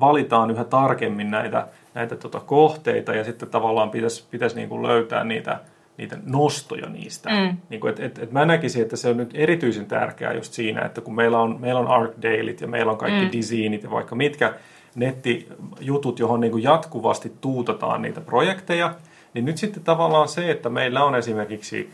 [0.00, 5.24] valitaan yhä tarkemmin näitä, näitä tota kohteita ja sitten tavallaan pitäisi, pitäisi niin kuin löytää
[5.24, 5.60] niitä,
[5.96, 7.30] niitä nostoja niistä.
[7.30, 7.56] Mm.
[7.68, 10.82] Niin kuin, et, et, et mä näkisin, että se on nyt erityisen tärkeää just siinä,
[10.82, 13.32] että kun meillä on, meillä on ArcDailit ja meillä on kaikki mm.
[13.32, 14.54] designit ja vaikka mitkä
[14.94, 18.94] nettijutut, johon niin kuin jatkuvasti tuutataan niitä projekteja,
[19.34, 21.90] niin nyt sitten tavallaan se, että meillä on esimerkiksi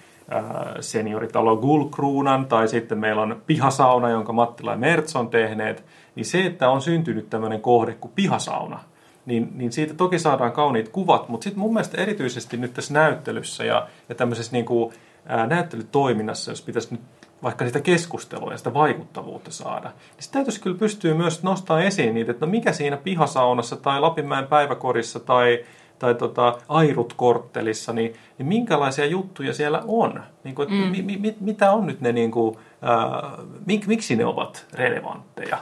[0.80, 6.46] senioritalo Gulkruunan tai sitten meillä on pihasauna, jonka Mattila ja Mertz on tehneet, niin se,
[6.46, 8.80] että on syntynyt tämmöinen kohde kuin pihasauna,
[9.26, 13.64] niin, niin siitä toki saadaan kauniit kuvat, mutta sitten mun mielestä erityisesti nyt tässä näyttelyssä
[13.64, 14.94] ja, ja tämmöisessä niin kuin,
[15.26, 17.00] ää, näyttelytoiminnassa, jos pitäisi nyt
[17.42, 22.14] vaikka sitä keskustelua ja sitä vaikuttavuutta saada, niin sitä täytyisi kyllä pystyä myös nostaa esiin
[22.14, 25.64] niitä, että no mikä siinä pihasaunassa tai Lapinmäen päiväkorissa tai
[26.02, 30.22] tai tota, Airut-korttelissa, niin, niin minkälaisia juttuja siellä on?
[30.44, 30.76] Niin kuin, mm.
[30.76, 33.32] mi, mi, mitä on nyt ne, niin kuin, ää,
[33.66, 35.58] mik, miksi ne ovat relevantteja?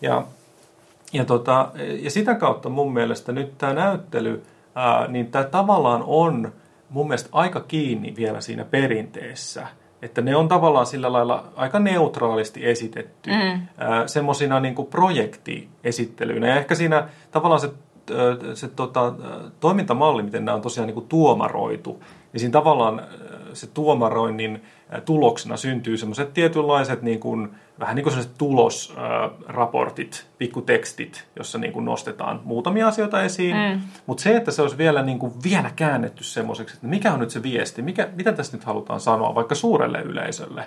[0.00, 0.24] Ja,
[1.12, 4.42] ja, tota, ja sitä kautta mun mielestä nyt tämä näyttely,
[4.74, 6.52] ää, niin tämä tavallaan on
[6.90, 9.66] mun mielestä aika kiinni vielä siinä perinteessä.
[10.02, 13.60] Että ne on tavallaan sillä lailla aika neutraalisti esitetty mm.
[14.06, 16.48] semmoisina niin projektiesittelyinä.
[16.48, 17.70] Ja ehkä siinä tavallaan se
[18.54, 19.14] se tota,
[19.60, 23.02] toimintamalli, miten nämä on tosiaan niin kuin tuomaroitu, niin siinä tavallaan
[23.52, 24.62] se tuomaroinnin
[25.04, 31.84] tuloksena syntyy semmoiset tietynlaiset niin kuin, vähän niin kuin sellaiset tulosraportit, pikkutekstit, jossa niin kuin
[31.84, 33.56] nostetaan muutamia asioita esiin.
[33.56, 33.80] Mm.
[34.06, 37.30] Mutta se, että se olisi vielä, niin kuin, vielä käännetty semmoiseksi, että mikä on nyt
[37.30, 40.66] se viesti, mikä, mitä tässä nyt halutaan sanoa vaikka suurelle yleisölle,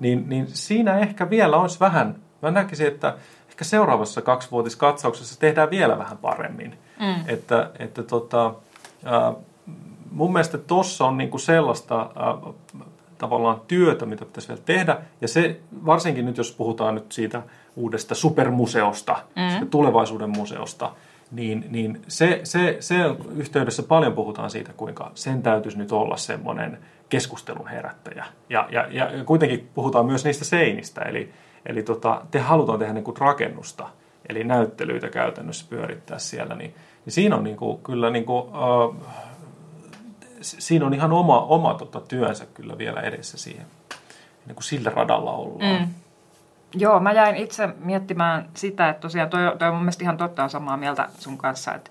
[0.00, 3.14] niin, niin siinä ehkä vielä olisi vähän, mä näkisin, että
[3.58, 6.78] ehkä seuraavassa kaksivuotiskatsauksessa tehdään vielä vähän paremmin.
[7.00, 7.14] Mm.
[7.26, 8.54] Että, että tota,
[9.04, 9.32] ää,
[10.10, 12.52] mun mielestä tuossa on niinku sellaista ää,
[13.18, 14.96] tavallaan työtä, mitä pitäisi vielä tehdä.
[15.20, 17.42] Ja se, varsinkin nyt jos puhutaan nyt siitä
[17.76, 19.50] uudesta supermuseosta, mm.
[19.50, 20.92] siitä tulevaisuuden museosta,
[21.30, 22.96] niin, niin se, se, se
[23.36, 28.24] yhteydessä paljon puhutaan siitä, kuinka sen täytyisi nyt olla semmoinen keskustelun herättäjä.
[28.50, 31.32] Ja, ja, ja kuitenkin puhutaan myös niistä seinistä, eli
[31.68, 33.88] Eli tota, te halutaan tehdä niin kuin rakennusta,
[34.28, 39.14] eli näyttelyitä käytännössä pyörittää siellä, niin, niin siinä on niin kuin, kyllä niin kuin, äh,
[40.40, 43.66] siinä on ihan oma, oma tota, työnsä kyllä vielä edessä siihen.
[44.46, 45.80] Niin kuin sillä radalla ollaan.
[45.80, 45.88] Mm.
[46.74, 50.48] Joo, mä jäin itse miettimään sitä, että tosiaan toi, toi on mun mielestä ihan totta
[50.48, 51.90] samaa mieltä sun kanssa, että,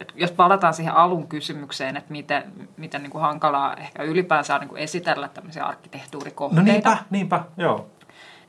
[0.00, 2.42] että jos palataan siihen alun kysymykseen, että miten,
[2.76, 6.62] miten niin kuin hankalaa ehkä ylipäänsä on niin kuin esitellä tämmöisiä arkkitehtuurikohteita.
[6.62, 7.86] No niinpä, niinpä, joo.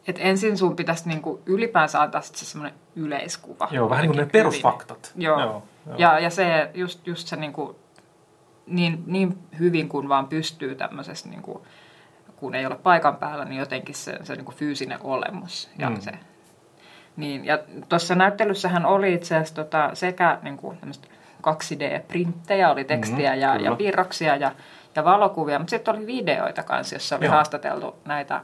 [0.07, 3.67] Et ensin sun pitäisi niinku ylipäänsä antaa se semmoinen yleiskuva.
[3.71, 5.11] Joo, vähän niin kuin ne perusfaktat.
[5.15, 5.39] Joo.
[5.39, 5.97] joo, joo.
[5.97, 7.79] Ja, ja se, just, just se niinku,
[8.65, 11.65] niin, niin hyvin kuin vaan pystyy tämmöisessä, niinku,
[12.35, 15.69] kun ei ole paikan päällä, niin jotenkin se, se niinku fyysinen olemus.
[15.79, 16.01] Ja mm.
[16.01, 16.11] se,
[17.15, 20.75] niin, ja tuossa näyttelyssähän oli itse asiassa tota, sekä niinku,
[21.43, 24.51] 2D-printtejä, oli tekstiä mm, ja, ja piirroksia ja,
[24.95, 27.33] ja valokuvia, mutta sitten oli videoita kanssa, jossa oli joo.
[27.33, 28.41] haastateltu näitä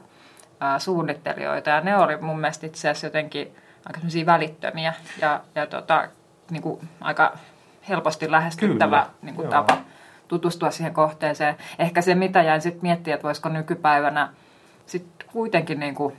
[0.78, 6.08] suunnittelijoita ja ne oli mun mielestä itse asiassa jotenkin aika välittömiä ja, ja tota,
[6.50, 7.38] niin kuin aika
[7.88, 9.78] helposti lähestyttävä niin kuin tapa
[10.28, 11.56] tutustua siihen kohteeseen.
[11.78, 14.28] Ehkä se, mitä jäin sitten miettiä, että voisiko nykypäivänä
[14.86, 16.16] sitten kuitenkin niin kuin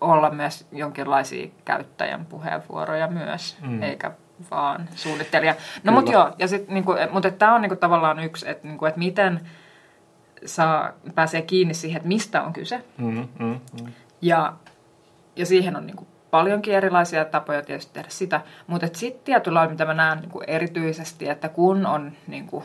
[0.00, 3.82] olla myös jonkinlaisia käyttäjän puheenvuoroja myös, mm.
[3.82, 4.10] eikä
[4.50, 5.54] vaan suunnittelija.
[5.84, 8.96] No mutta joo, ja sit, niinku, mutta tämä on niinku, tavallaan yksi, että niinku, et
[8.96, 9.40] miten
[10.46, 12.84] saa, pääsee kiinni siihen, että mistä on kyse.
[12.98, 13.92] Mm, mm, mm.
[14.22, 14.52] Ja,
[15.36, 19.84] ja siihen on niinku paljonkin erilaisia tapoja tietysti tehdä sitä, mutta sitten tietyllä lailla, mitä
[19.84, 22.64] mä näen niinku erityisesti, että kun on niinku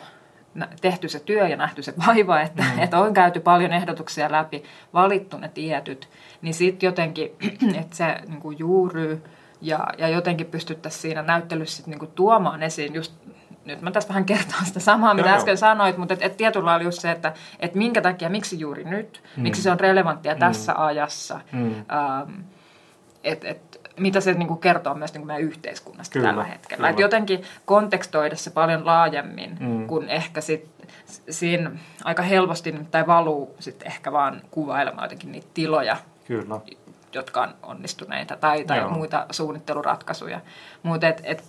[0.81, 2.79] tehty se työ ja nähty se vaiva, että, mm.
[2.79, 6.09] että on käyty paljon ehdotuksia läpi, valittu ne tietyt,
[6.41, 7.31] niin sitten jotenkin,
[7.81, 9.23] että se niinku juuryy
[9.61, 13.13] ja, ja jotenkin pystyttäisiin siinä näyttelyssä sit niinku tuomaan esiin just
[13.65, 15.58] nyt mä tässä vähän kertaan sitä samaa, mitä joo, äsken joo.
[15.58, 19.23] sanoit, mutta et, et tietyllä lailla just se, että et minkä takia, miksi juuri nyt,
[19.38, 19.43] mm.
[19.43, 20.39] miksi se on relevanttia mm.
[20.39, 21.75] tässä ajassa, mm.
[21.75, 22.32] ähm,
[23.23, 26.89] että et, mitä se niin kuin kertoo myös niin kuin meidän yhteiskunnasta kyllä, tällä hetkellä.
[26.89, 29.88] Et jotenkin kontekstoida se paljon laajemmin, mm.
[29.88, 30.69] kun ehkä sit,
[31.30, 31.71] siinä
[32.04, 35.97] aika helposti tai valuu sit ehkä vaan kuvailemaan jotenkin niitä tiloja,
[36.28, 36.60] kyllä.
[37.13, 40.41] jotka on onnistuneita tai, tai muita suunnitteluratkaisuja.
[40.84, 41.43] Mutta et, et,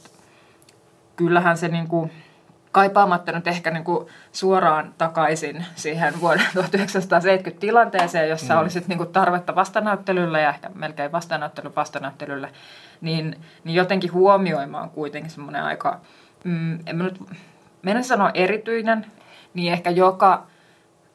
[1.17, 2.11] kyllähän se niin kuin,
[2.77, 8.61] kaipaamatta nyt ehkä niin kuin suoraan takaisin siihen vuoden 1970 tilanteeseen, jossa mm.
[8.61, 12.51] olisi niin kuin tarvetta vastanäyttelylle ja ehkä melkein vastanäyttely vastanäyttelylle,
[13.01, 16.01] niin, niin jotenkin huomioimaan kuitenkin semmoinen aika,
[16.45, 17.21] mm, en mä nyt
[17.83, 19.07] mennä sanoa erityinen,
[19.55, 20.47] niin ehkä joka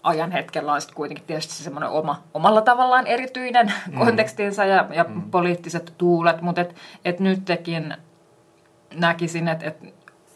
[0.03, 3.99] ajan hetkellä on sitten kuitenkin tietysti se semmoinen oma, omalla tavallaan erityinen mm.
[3.99, 5.21] kontekstinsa ja, ja mm.
[5.31, 7.93] poliittiset tuulet, mutta et, et nytkin
[8.95, 9.87] näkisin, että, että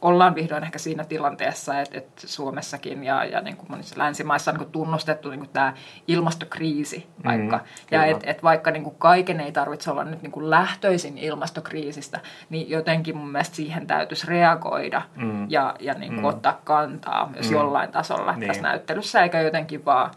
[0.02, 4.56] ollaan vihdoin ehkä siinä tilanteessa, että, että Suomessakin ja, ja niin kuin monissa länsimaissa on
[4.56, 5.74] niin kuin tunnustettu niin kuin tämä
[6.08, 7.58] ilmastokriisi vaikka.
[7.58, 11.18] Mm, ja että et vaikka niin kuin kaiken ei tarvitse olla nyt niin kuin lähtöisin
[11.18, 15.46] ilmastokriisistä, niin jotenkin mun mielestä siihen täytyisi reagoida mm.
[15.50, 16.30] ja, ja niin kuin mm.
[16.30, 17.56] ottaa kantaa myös mm.
[17.56, 18.48] jollain tasolla niin.
[18.48, 20.12] tässä näyttelyssä, eikä jotenkin vaan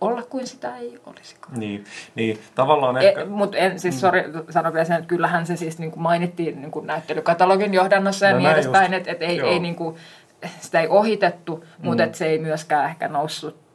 [0.00, 1.60] olla kuin sitä ei olisikaan.
[1.60, 1.84] Niin,
[2.14, 3.24] niin tavallaan e, ehkä...
[3.24, 3.98] Mutta en, siis mm.
[3.98, 8.26] sori, sanon vielä sen, että kyllähän se siis niin kuin mainittiin niin kuin näyttelykatalogin johdannossa
[8.26, 9.96] ja no, niin edespäin, että et ei, ei niin kuin,
[10.60, 12.12] sitä ei ohitettu, mutta mm.
[12.12, 13.68] se ei myöskään ehkä noussut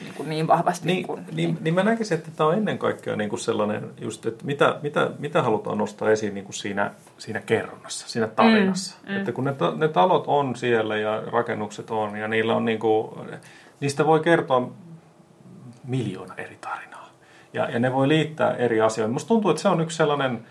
[0.00, 0.86] niin, kuin niin vahvasti.
[0.86, 1.58] Niin, kuin, niin, niin.
[1.60, 5.10] niin mä näkisin, että tämä on ennen kaikkea niin kuin sellainen, just, että mitä, mitä,
[5.18, 8.96] mitä halutaan nostaa esiin niin kuin siinä, siinä kerronnassa, siinä tarinassa.
[9.02, 9.18] Mm, mm.
[9.18, 13.10] Että kun ne, ne talot on siellä ja rakennukset on ja niillä on niin kuin,
[13.80, 14.72] niistä voi kertoa
[15.84, 17.08] miljoona eri tarinaa.
[17.52, 19.12] Ja, ja ne voi liittää eri asioihin.
[19.12, 20.46] Musta tuntuu, että se on yksi sellainen,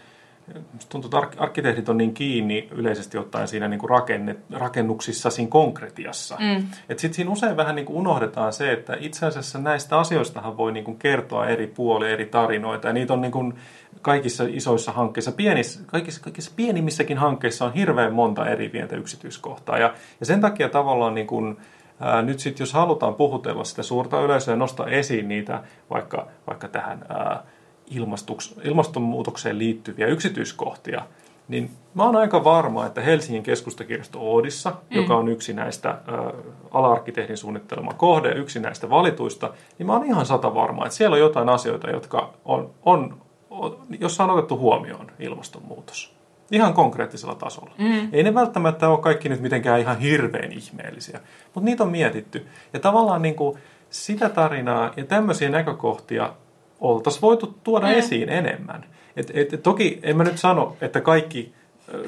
[0.74, 5.50] musta tuntuu, että arkkitehdit on niin kiinni yleisesti ottaen siinä niin kuin rakenne, rakennuksissa, siinä
[5.50, 6.38] konkretiassa.
[6.39, 6.58] Mm.
[6.89, 10.72] Että sitten siinä usein vähän niin kuin unohdetaan se, että itse asiassa näistä asioistahan voi
[10.72, 12.88] niin kuin kertoa eri puolia, eri tarinoita.
[12.88, 13.54] Ja niitä on niin kuin
[14.02, 19.78] kaikissa isoissa hankkeissa, pienissä, kaikissa, kaikissa pienimmissäkin hankkeissa on hirveän monta eri pientä yksityiskohtaa.
[19.78, 21.58] Ja, ja sen takia tavallaan niin kuin,
[22.02, 26.68] ää, nyt sitten jos halutaan puhutella sitä suurta yleisöä ja nostaa esiin niitä vaikka, vaikka
[26.68, 27.44] tähän ää,
[28.64, 31.02] ilmastonmuutokseen liittyviä yksityiskohtia,
[31.48, 34.98] niin mä oon aika varma, että Helsingin keskustakirjasto Oodissa, mm.
[34.98, 35.98] joka on yksi näistä ä,
[36.72, 41.20] ala-arkkitehdin suunnittelema kohde, yksi näistä valituista, niin mä oon ihan sata varma, että siellä on
[41.20, 43.18] jotain asioita, jotka on, on,
[43.50, 46.20] on jossa on otettu huomioon ilmastonmuutos.
[46.52, 47.72] Ihan konkreettisella tasolla.
[47.78, 48.10] Mm.
[48.14, 52.48] Ei ne välttämättä ole kaikki nyt mitenkään ihan hirveän ihmeellisiä, mutta niitä on mietitty.
[52.74, 53.58] Ja tavallaan niin kuin
[53.90, 56.34] sitä tarinaa ja tämmöisiä näkökohtia
[56.80, 57.94] oltaisiin voitu tuoda mm.
[57.94, 58.86] esiin enemmän.
[59.16, 61.54] Et, et, toki en mä nyt sano, että kaikki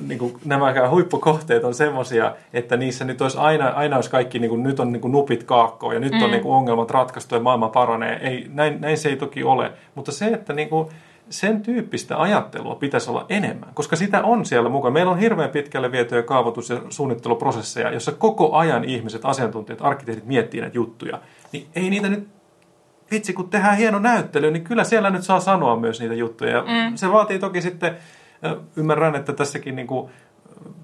[0.07, 4.49] niin kuin nämä huippukohteet on semmoisia, että niissä nyt olisi aina, aina olisi kaikki, niin
[4.49, 6.23] kuin, nyt on niin kuin nupit kaakkoon ja nyt mm.
[6.23, 8.19] on niin kuin ongelmat ratkaistu ja maailma paranee.
[8.21, 10.87] Ei, näin, näin se ei toki ole, mutta se, että niin kuin,
[11.29, 14.93] sen tyyppistä ajattelua pitäisi olla enemmän, koska sitä on siellä mukana.
[14.93, 20.61] Meillä on hirveän pitkälle vietyjä kaavoitus- ja suunnitteluprosesseja, jossa koko ajan ihmiset, asiantuntijat, arkkitehdit miettii
[20.61, 21.19] näitä juttuja.
[21.51, 22.27] Niin ei niitä nyt,
[23.11, 26.61] vitsi kun tehdään hieno näyttely, niin kyllä siellä nyt saa sanoa myös niitä juttuja.
[26.61, 26.95] Mm.
[26.95, 27.97] Se vaatii toki sitten,
[28.75, 30.11] ymmärrän, että tässäkin niin kuin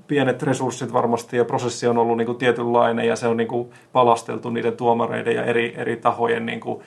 [0.07, 3.69] pienet resurssit varmasti ja prosessi on ollut niin kuin tietynlainen ja se on niin kuin
[3.91, 6.83] palasteltu niiden tuomareiden ja eri, eri tahojen niin kuin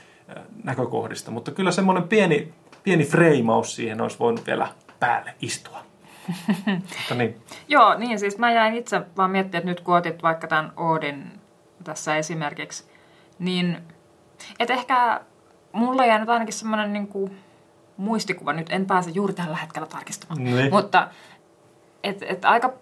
[0.64, 1.30] näkökohdista.
[1.30, 4.68] Mutta kyllä semmoinen pieni pieni freimaus siihen olisi voinut vielä
[5.00, 5.82] päälle istua.
[6.66, 7.36] Mutta niin.
[7.68, 11.40] Joo, niin siis mä jäin itse vaan miettimään, että nyt kun otit vaikka tämän Oodin
[11.84, 12.84] tässä esimerkiksi,
[13.38, 13.78] niin
[14.58, 15.20] että ehkä
[15.72, 17.38] mulla jää nyt ainakin semmoinen niin kuin
[17.96, 20.72] muistikuva, nyt en pääse juuri tällä hetkellä tarkistamaan, niin.
[20.72, 21.08] mutta
[22.02, 22.72] et, et aika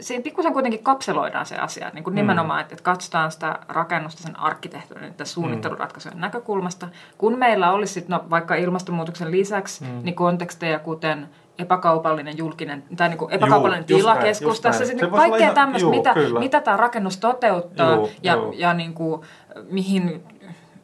[0.00, 2.16] siinä pikkusen kuitenkin kapseloidaan se asia, niin kuin mm.
[2.16, 6.20] nimenomaan, että, että katsotaan sitä rakennusta sen arkkitehtuurin ja suunnitteluratkaisujen mm.
[6.20, 6.88] näkökulmasta.
[7.18, 10.00] Kun meillä olisi sit, no, vaikka ilmastonmuutoksen lisäksi mm.
[10.02, 11.28] niin konteksteja, kuten
[11.58, 16.60] epäkaupallinen julkinen, tai niin kuin epäkaupallinen juu, tila keskustassa, niin se kaikkea tämmöistä, mitä, mitä
[16.60, 18.52] tämä rakennus toteuttaa juu, ja, juu.
[18.52, 19.22] ja niin kuin,
[19.70, 20.24] mihin,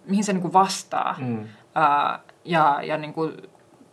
[0.07, 1.15] mihin se niin kuin vastaa.
[1.19, 1.41] Mm.
[1.41, 1.47] Uh,
[2.45, 3.33] ja, ja niin kuin,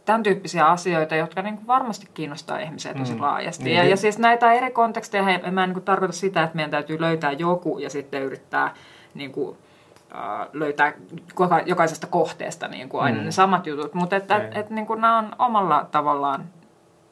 [0.09, 3.21] tämän tyyppisiä asioita, jotka niin kuin varmasti kiinnostaa ihmisiä tosi Mm.
[3.21, 3.63] laajasti.
[3.63, 3.77] Niin.
[3.77, 6.71] Ja, ja siis näitä eri konteksteja, he, mä en niin kuin tarkoita sitä, että meidän
[6.71, 8.73] täytyy löytää joku ja sitten yrittää
[9.13, 9.57] niin kuin,
[10.15, 10.93] äh, löytää
[11.39, 13.23] joka- jokaisesta kohteesta niin kuin aina Mm.
[13.25, 16.45] ne samat jutut, mutta että, et, et, niin kuin nämä on omalla tavallaan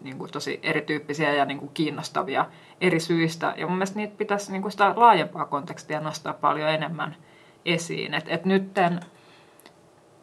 [0.02, 2.46] niin kuin tosi erityyppisiä ja niin kuin kiinnostavia
[2.82, 3.54] eri syistä.
[3.58, 7.16] Ja mun mielestä niitä pitäisi niin kuin sitä laajempaa kontekstia nostaa paljon enemmän
[7.66, 8.14] esiin.
[8.14, 9.00] Että et nytten,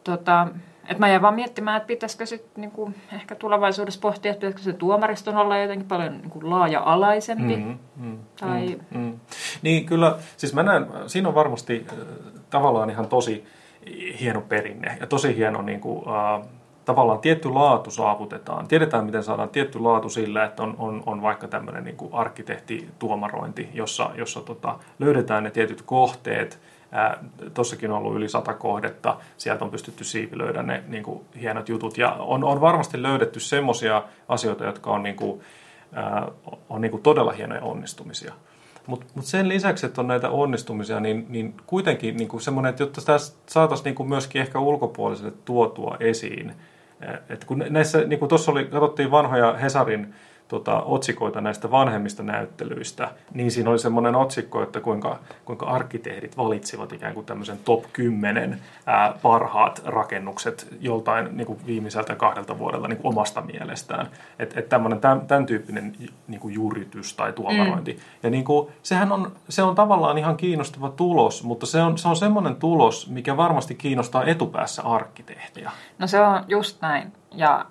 [0.03, 0.47] tota,
[0.89, 4.71] et mä jäin vaan miettimään, että pitäisikö sitten niin kuin ehkä tulevaisuudessa pohtia, että pitäisikö
[4.71, 7.55] se tuomariston olla jotenkin paljon niin kuin laaja-alaisempi.
[7.55, 9.19] Mm, mm, Tai- mm, mm.
[9.61, 11.97] Niin kyllä, siis mä näen, siinä on varmasti äh,
[12.49, 13.45] tavallaan ihan tosi
[14.19, 16.47] hieno perinne ja tosi hieno niin kuin, äh,
[16.85, 18.67] tavallaan tietty laatu saavutetaan.
[18.67, 24.09] Tiedetään, miten saadaan tietty laatu sillä, että on, on, on vaikka tämmöinen niin arkkitehtituomarointi, jossa,
[24.15, 26.59] jossa tota, löydetään ne tietyt kohteet.
[27.53, 29.17] Tuossakin on ollut yli sata kohdetta.
[29.37, 31.97] Sieltä on pystytty siivilöidä ne niin kuin, hienot jutut.
[31.97, 35.41] Ja on, on varmasti löydetty semmoisia asioita, jotka on, niin kuin,
[35.93, 36.27] ää,
[36.69, 38.33] on niin kuin todella hienoja onnistumisia.
[38.87, 42.83] Mutta mut sen lisäksi, että on näitä onnistumisia, niin, niin kuitenkin niin kuin semmoinen, että
[42.83, 46.53] jotta sitä saataisiin niin kuin myöskin ehkä ulkopuoliselle tuotua esiin.
[47.29, 50.13] Et kun näissä, niin kuin tuossa oli, katsottiin vanhoja Hesarin
[50.47, 56.93] tota, otsikoita näistä vanhemmista näyttelyistä, niin siinä oli semmoinen otsikko, että kuinka, kuinka arkkitehdit valitsivat
[56.93, 62.97] ikään kuin tämmöisen top 10 ää, parhaat rakennukset joltain niin kuin viimeiseltä kahdelta vuodelta niin
[62.97, 64.07] kuin omasta mielestään.
[64.39, 65.95] Että et tämmöinen tämän, tämän tyyppinen
[66.27, 67.93] niin kuin juritys tai tuomarointi.
[67.93, 67.99] Mm.
[68.23, 72.07] Ja niin kuin, sehän on, se on tavallaan ihan kiinnostava tulos, mutta se on, se
[72.07, 75.71] on semmoinen tulos, mikä varmasti kiinnostaa etupäässä arkkitehtiä.
[75.99, 77.13] No se on just näin.
[77.31, 77.65] Ja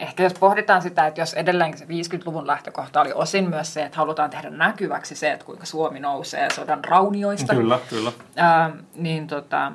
[0.00, 3.96] ehkä jos pohditaan sitä, että jos edelleenkin se 50-luvun lähtökohta oli osin myös se, että
[3.98, 8.12] halutaan tehdä näkyväksi se, että kuinka Suomi nousee sodan raunioista, Kyllä, kyllä.
[8.36, 9.72] ää, niin tota,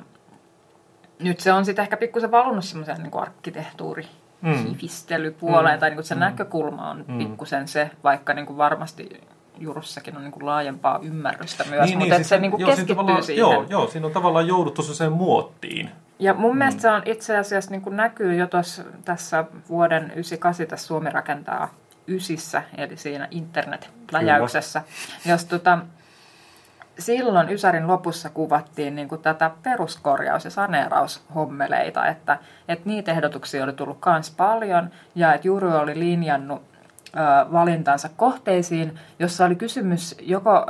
[1.18, 4.06] nyt se on sitten ehkä pikkusen valunut semmoisen niin arkkitehtuuri
[4.68, 5.80] hifistelypuoleen, Mm.
[5.80, 9.20] tai niin kuin se näkökulma on pikkusen se, vaikka niin kuin varmasti
[9.58, 12.96] Jurussakin on niin kuin laajempaa ymmärrystä myös, mutta että se niin kuin joo, siinä keskittyy
[12.96, 13.40] tavallaan- siihen.
[13.40, 15.90] Joo, joo, siinä on tavallaan jouduttu sen muottiin.
[16.18, 16.58] Ja mun mm.
[16.58, 21.10] mielestä se on itse asiassa niin kuin näkyy jo tossa, tässä vuoden 98 tässä Suomi
[21.10, 21.74] rakentaa
[22.08, 24.82] ysissä, eli siinä internet-pläjäyksessä.
[25.26, 25.78] Jos tota,
[26.98, 33.72] silloin Ysärin lopussa kuvattiin niin kuin tätä peruskorjaus- ja saneeraushommeleita, että, että niitä ehdotuksia oli
[33.72, 36.62] tullut myös paljon ja että Juru oli linjannut
[37.52, 40.66] valintansa kohteisiin, jossa oli kysymys joko,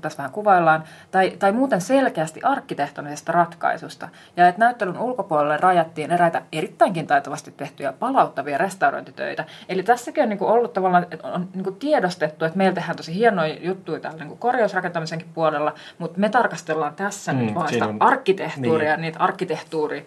[0.00, 4.08] tässä vähän kuvaillaan, tai, tai muuten selkeästi arkkitehtonisesta ratkaisusta.
[4.36, 9.44] Ja että näyttelyn ulkopuolelle rajattiin eräitä erittäinkin taitavasti tehtyjä palauttavia restaurointitöitä.
[9.68, 12.96] Eli tässäkin on niin kuin ollut tavallaan, että on niin kuin tiedostettu, että meillä tehdään
[12.96, 17.68] tosi hienoja juttuja täällä niin kuin korjausrakentamisenkin puolella, mutta me tarkastellaan tässä Mm, nyt vaan
[17.68, 19.02] siinä sitä on- arkkitehtuuria, niin.
[19.02, 20.06] niitä arkkitehtuuri...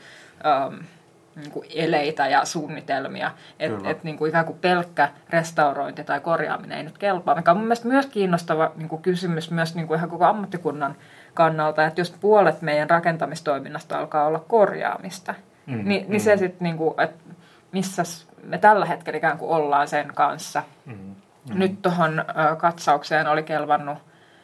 [0.67, 0.79] Um,
[1.35, 3.31] niin kuin eleitä ja suunnitelmia.
[3.59, 7.35] Että et, niin kuin ikään kuin pelkkä restaurointi tai korjaaminen ei nyt kelpaa.
[7.35, 10.95] Mikä on mun mielestä myös kiinnostava niin kuin kysymys myös niin kuin ihan koko ammattikunnan
[11.33, 15.33] kannalta, että jos puolet meidän rakentamistoiminnasta alkaa olla korjaamista,
[15.65, 16.11] Mm, mm, niin, mm.
[16.11, 17.33] niin se sitten, niin kuin, että
[17.71, 18.03] missä
[18.43, 20.63] me tällä hetkellä ikään kuin ollaan sen kanssa.
[20.85, 20.93] Mm.
[20.93, 21.59] Mm.
[21.59, 22.25] Nyt tuohon
[22.57, 23.97] katsaukseen oli kelvannut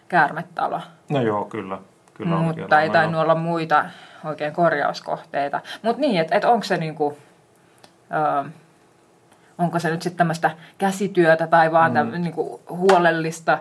[0.08, 1.80] käärmetalo, No joo, kyllä.
[2.18, 3.86] Kyllä mutta ei tainnut olla muita
[4.26, 5.62] oikein korjauskohteita.
[5.82, 7.18] Mutta niin, että et onko se niinku,
[8.12, 8.50] ö,
[9.58, 12.22] onko se nyt sitten tämmöistä käsityötä tai vaan mm.
[12.22, 13.60] niinku huolellista,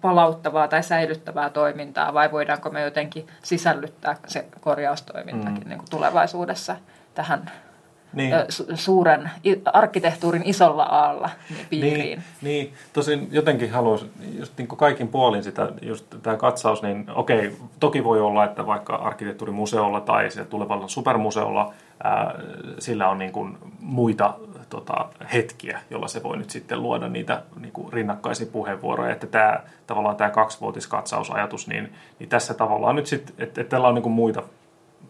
[0.00, 5.68] palauttavaa tai säilyttävää toimintaa vai voidaanko me jotenkin sisällyttää se korjaustoimintakin mm.
[5.68, 6.76] niinku tulevaisuudessa
[7.14, 7.50] tähän
[8.14, 8.34] Niin.
[8.74, 9.30] suuren
[9.72, 11.30] arkkitehtuurin isolla aalla
[11.70, 11.98] piiriin.
[11.98, 17.06] Niin, niin, tosin jotenkin haluaisin, just niin kuin kaikin puolin sitä, just tämä katsaus, niin
[17.14, 21.72] okei, toki voi olla, että vaikka arkkitehtuurimuseolla tai siellä tulevalla supermuseolla,
[22.04, 22.34] ää,
[22.78, 24.34] sillä on niin kuin muita
[24.70, 29.60] tota, hetkiä, jolla se voi nyt sitten luoda niitä niin kuin rinnakkaisia puheenvuoroja, että tämä
[29.86, 34.12] tavallaan tämä kaksivuotiskatsausajatus, niin, niin tässä tavallaan nyt sitten, että, että tällä on niin kuin
[34.12, 34.42] muita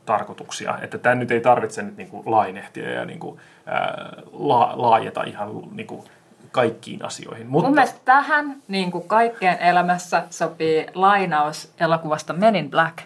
[0.06, 0.78] tarkoituksia.
[0.82, 5.22] Että tämä nyt ei tarvitse nyt niin kuin lainehtia ja niin kuin, ää, la, laajeta
[5.22, 6.04] ihan niin kuin
[6.52, 7.46] kaikkiin asioihin.
[7.46, 12.98] Mutta, Mun mielestä tähän niin kuin kaikkeen elämässä sopii lainaus elokuvasta Men in Black,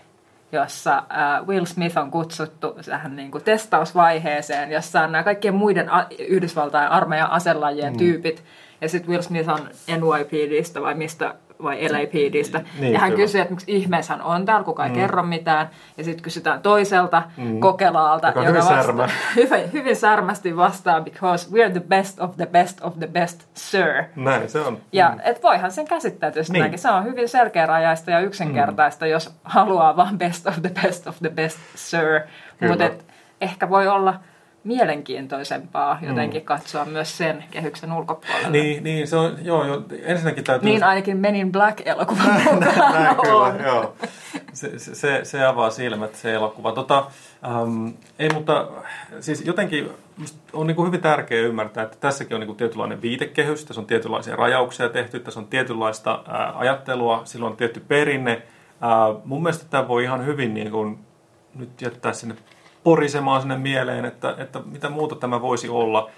[0.53, 5.93] jossa äh, Will Smith on kutsuttu tähän niin kuin testausvaiheeseen, jossa on nämä kaikkien muiden
[5.93, 7.99] a- Yhdysvaltain armeijan aselajien mm.
[7.99, 8.45] tyypit.
[8.81, 12.61] Ja sitten Will Smith on NYPDstä vai mistä vai LAPDstä.
[12.79, 13.23] Niin, ja hän kyllä.
[13.23, 14.97] kysyy, että miksi ihmeessä hän on täällä, kuka ei mm.
[14.97, 15.71] kerro mitään.
[15.97, 17.61] Ja sitten kysytään toiselta mm.
[17.61, 19.09] kokelaalta, Joka on hyvin särmä.
[19.37, 24.05] hyvin, hyvin särmästi vastaa, because we're the best of the best of the best, sir.
[24.17, 24.79] näin se on.
[24.93, 25.21] Ja mm.
[25.25, 26.79] et voihan sen käsittää tietysti Niin.
[26.79, 29.11] Se on hyvin selkeärajaista ja yksinkertaista, mm.
[29.11, 32.21] jos haluaa vaan best of the best of the best, sir.
[32.69, 32.91] Mutta
[33.41, 34.15] ehkä voi olla
[34.69, 38.51] mielenkiintoisempaa jotenkin katsoa myös sen kehyksen ulkopuolella.
[38.51, 40.69] Niin, niin se on, joo, joo, ensinnäkin täytyy...
[40.69, 42.61] Niin ainakin Menin Black-elokuvan mukaan
[42.93, 43.95] Näin kyllä, joo.
[44.53, 46.73] Se, se- se, avaa silmät, se elokuva.
[46.73, 47.07] Tota,
[47.45, 48.69] äm, ei, mutta
[49.21, 49.91] siis jotenkin
[50.53, 53.87] on niin kuin hyvin tärkeää ymmärtää, että tässäkin on niin kuin tietynlainen viitekehys, tässä on
[53.87, 58.43] tietynlaisia rajauksia tehty, tässä on tietynlaista ää, ajattelua, sillä on tietty perinne.
[58.81, 58.91] Ää,
[59.25, 60.99] mun mielestä tämä voi ihan hyvin niin kuin,
[61.55, 62.35] nyt jättää sinne
[62.89, 66.11] porisemaan sinne mieleen, että, että mitä muuta tämä voisi olla.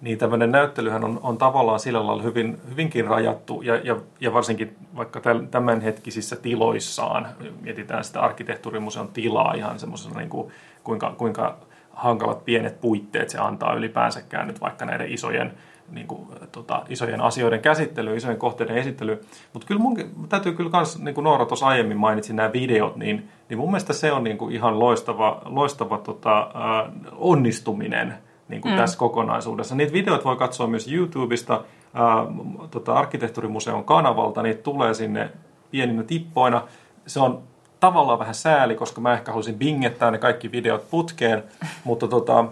[0.00, 4.76] Niin tämmöinen näyttelyhän on, on tavallaan sillä lailla hyvin, hyvinkin rajattu ja, ja, ja varsinkin
[4.96, 7.28] vaikka tämänhetkisissä tiloissaan,
[7.60, 10.52] mietitään sitä arkkitehtuurimuseon tilaa ihan semmoisena niin kuin,
[10.84, 11.56] kuinka, kuinka
[11.92, 15.52] hankalat pienet puitteet se antaa ylipäänsäkään nyt vaikka näiden isojen,
[15.88, 19.24] niin kuin, tota, isojen asioiden käsittely, isojen kohteiden esittely.
[19.52, 19.96] Mutta kyllä mun
[20.28, 23.92] täytyy kyllä myös, niin kuin Noora tuossa aiemmin mainitsi nämä videot, niin, niin mun mielestä
[23.92, 28.14] se on niin kuin ihan loistava, loistava tota, äh, onnistuminen
[28.48, 28.78] niin kuin mm.
[28.78, 29.74] tässä kokonaisuudessa.
[29.74, 31.64] Niitä videoita voi katsoa myös YouTubesta,
[31.94, 32.26] ää,
[32.70, 35.30] tota, arkkitehtuurimuseon kanavalta, niitä tulee sinne
[35.70, 36.62] pieninä tippoina.
[37.06, 37.42] Se on
[37.80, 41.42] tavallaan vähän sääli, koska mä ehkä haluaisin bingettää ne kaikki videot putkeen,
[41.84, 42.44] mutta tota,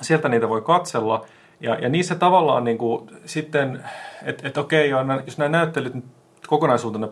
[0.00, 1.24] sieltä niitä voi katsella.
[1.64, 3.84] Ja, ja niissä tavallaan niin kuin, sitten,
[4.22, 4.90] että et okei,
[5.26, 5.92] jos nämä näyttelyt
[6.46, 7.08] kokonaisuutena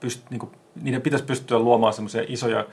[0.00, 0.52] pyst, niin kuin,
[0.82, 2.66] niiden pitäisi pystyä luomaan semmoisia isoja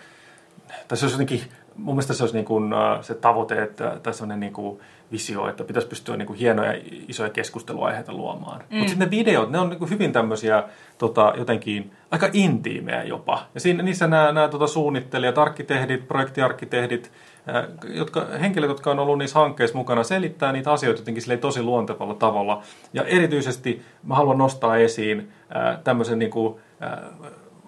[0.88, 1.42] tai se olisi jotenkin,
[1.76, 4.80] mun mielestä se olisi niin kuin, äh, se tavoite että, tai sellainen niin kuin
[5.12, 8.64] visio, että pitäisi pystyä niin kuin hienoja isoja keskusteluaiheita luomaan.
[8.70, 8.78] Mm.
[8.78, 10.64] Mutta sitten ne videot, ne on niin kuin hyvin tämmöisiä
[10.98, 13.46] tota, jotenkin aika intiimejä jopa.
[13.54, 17.12] Ja siinä, niissä nämä, nämä tota, suunnittelijat, arkkitehdit, projektiarkkitehdit,
[17.56, 22.14] äh, jotka, henkilöt, jotka on ollut niissä hankkeissa mukana, selittää niitä asioita jotenkin tosi luontevalla
[22.14, 22.62] tavalla.
[22.94, 27.00] Ja erityisesti mä haluan nostaa esiin äh, tämmöisen niin kuin, äh,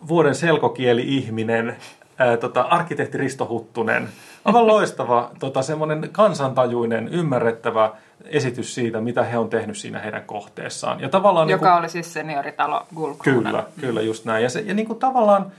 [0.08, 1.76] vuoden selkokieli-ihminen,
[2.18, 4.09] ää, tota, arkkitehti Risto Huttunen.
[4.45, 7.91] Aivan loistava, tota, semmoinen kansantajuinen, ymmärrettävä
[8.26, 10.99] esitys siitä, mitä he on tehnyt siinä heidän kohteessaan.
[10.99, 13.51] Ja tavallaan Joka niin oli siis senioritalo Gulkruunan.
[13.51, 14.43] Kyllä, kyllä just näin.
[14.43, 15.51] Ja, se, ja niin kuin tavallaan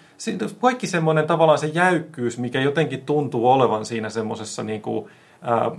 [0.61, 5.11] kaikki semmoinen tavallaan se jäykkyys, mikä jotenkin tuntuu olevan siinä semmoisessa niin kuin,
[5.43, 5.71] ää,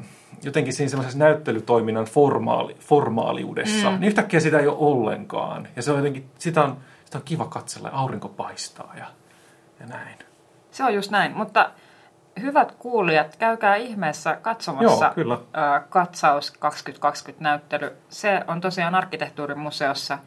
[0.43, 3.99] jotenkin siinä semmoisessa näyttelytoiminnan formaali, formaaliudessa, mm.
[3.99, 5.67] niin yhtäkkiä sitä ei ole ollenkaan.
[5.75, 9.05] Ja se on jotenkin, sitä on, sitä on kiva katsella ja aurinko paistaa ja,
[9.79, 10.17] ja näin.
[10.75, 11.69] Se on just näin, mutta
[12.41, 15.37] hyvät kuulijat, käykää ihmeessä katsomassa Joo, kyllä.
[15.89, 17.91] katsaus 2020-näyttely.
[18.09, 20.17] Se on tosiaan arkkitehtuurimuseossa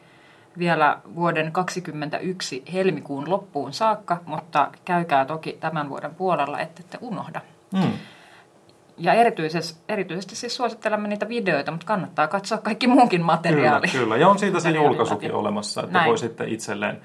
[0.59, 7.41] vielä vuoden 2021 helmikuun loppuun saakka, mutta käykää toki tämän vuoden puolella, ettette unohda.
[7.73, 7.93] Mm.
[8.99, 13.87] Ja erityisesti, erityisesti siis suosittelemme niitä videoita, mutta kannattaa katsoa kaikki muunkin materiaali.
[13.89, 14.17] Kyllä, kyllä.
[14.17, 16.09] Ja on siitä se julkaisukin olemassa, että Näin.
[16.09, 17.03] voi sitten itselleen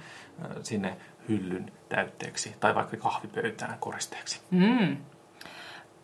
[0.61, 0.97] sinne
[1.29, 4.41] hyllyn täytteeksi tai vaikka kahvipöytään koristeeksi.
[4.51, 4.97] Mm.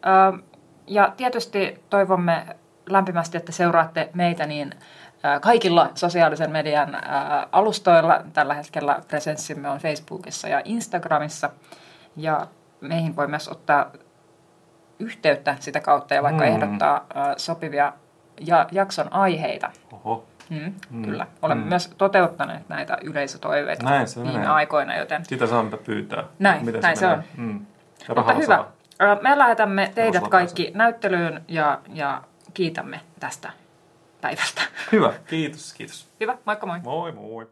[0.06, 0.44] Ö,
[0.88, 2.46] ja tietysti toivomme
[2.90, 4.72] lämpimästi, että seuraatte meitä niin
[5.42, 6.98] kaikilla sosiaalisen median
[7.52, 8.24] alustoilla.
[8.34, 11.50] Tällä hetkellä presenssimme on Facebookissa ja Instagramissa.
[12.16, 12.48] Ja
[12.82, 13.92] meihin voi myös ottaa
[15.00, 16.50] yhteyttä sitä kautta ja vaikka Mm.
[16.50, 17.06] ehdottaa
[17.38, 17.94] sopivia
[18.42, 19.72] ja, jakson aiheita.
[19.94, 20.24] Oho.
[20.50, 21.06] Mm, Mm.
[21.06, 21.28] Kyllä.
[21.42, 21.70] Olemme Mm.
[21.70, 24.48] myös toteuttaneet näitä yleisötoiveita Näin se viime menee.
[24.48, 26.24] aikoina, joten Sitä saa pyytää.
[26.40, 27.18] Näin, Miten näin se menee?
[27.18, 27.24] on.
[27.38, 27.66] Mm.
[28.10, 28.46] Ja Mutta hyvä.
[28.46, 28.72] saa.
[29.22, 32.22] Me lähetämme teidät kaikki näyttelyyn ja, ja
[32.54, 33.52] kiitämme tästä
[34.22, 34.62] päivästä.
[34.92, 36.10] Hyvä, kiitos, kiitos.
[36.20, 36.80] Hyvä, moikka moi.
[36.84, 37.48] Moi moi.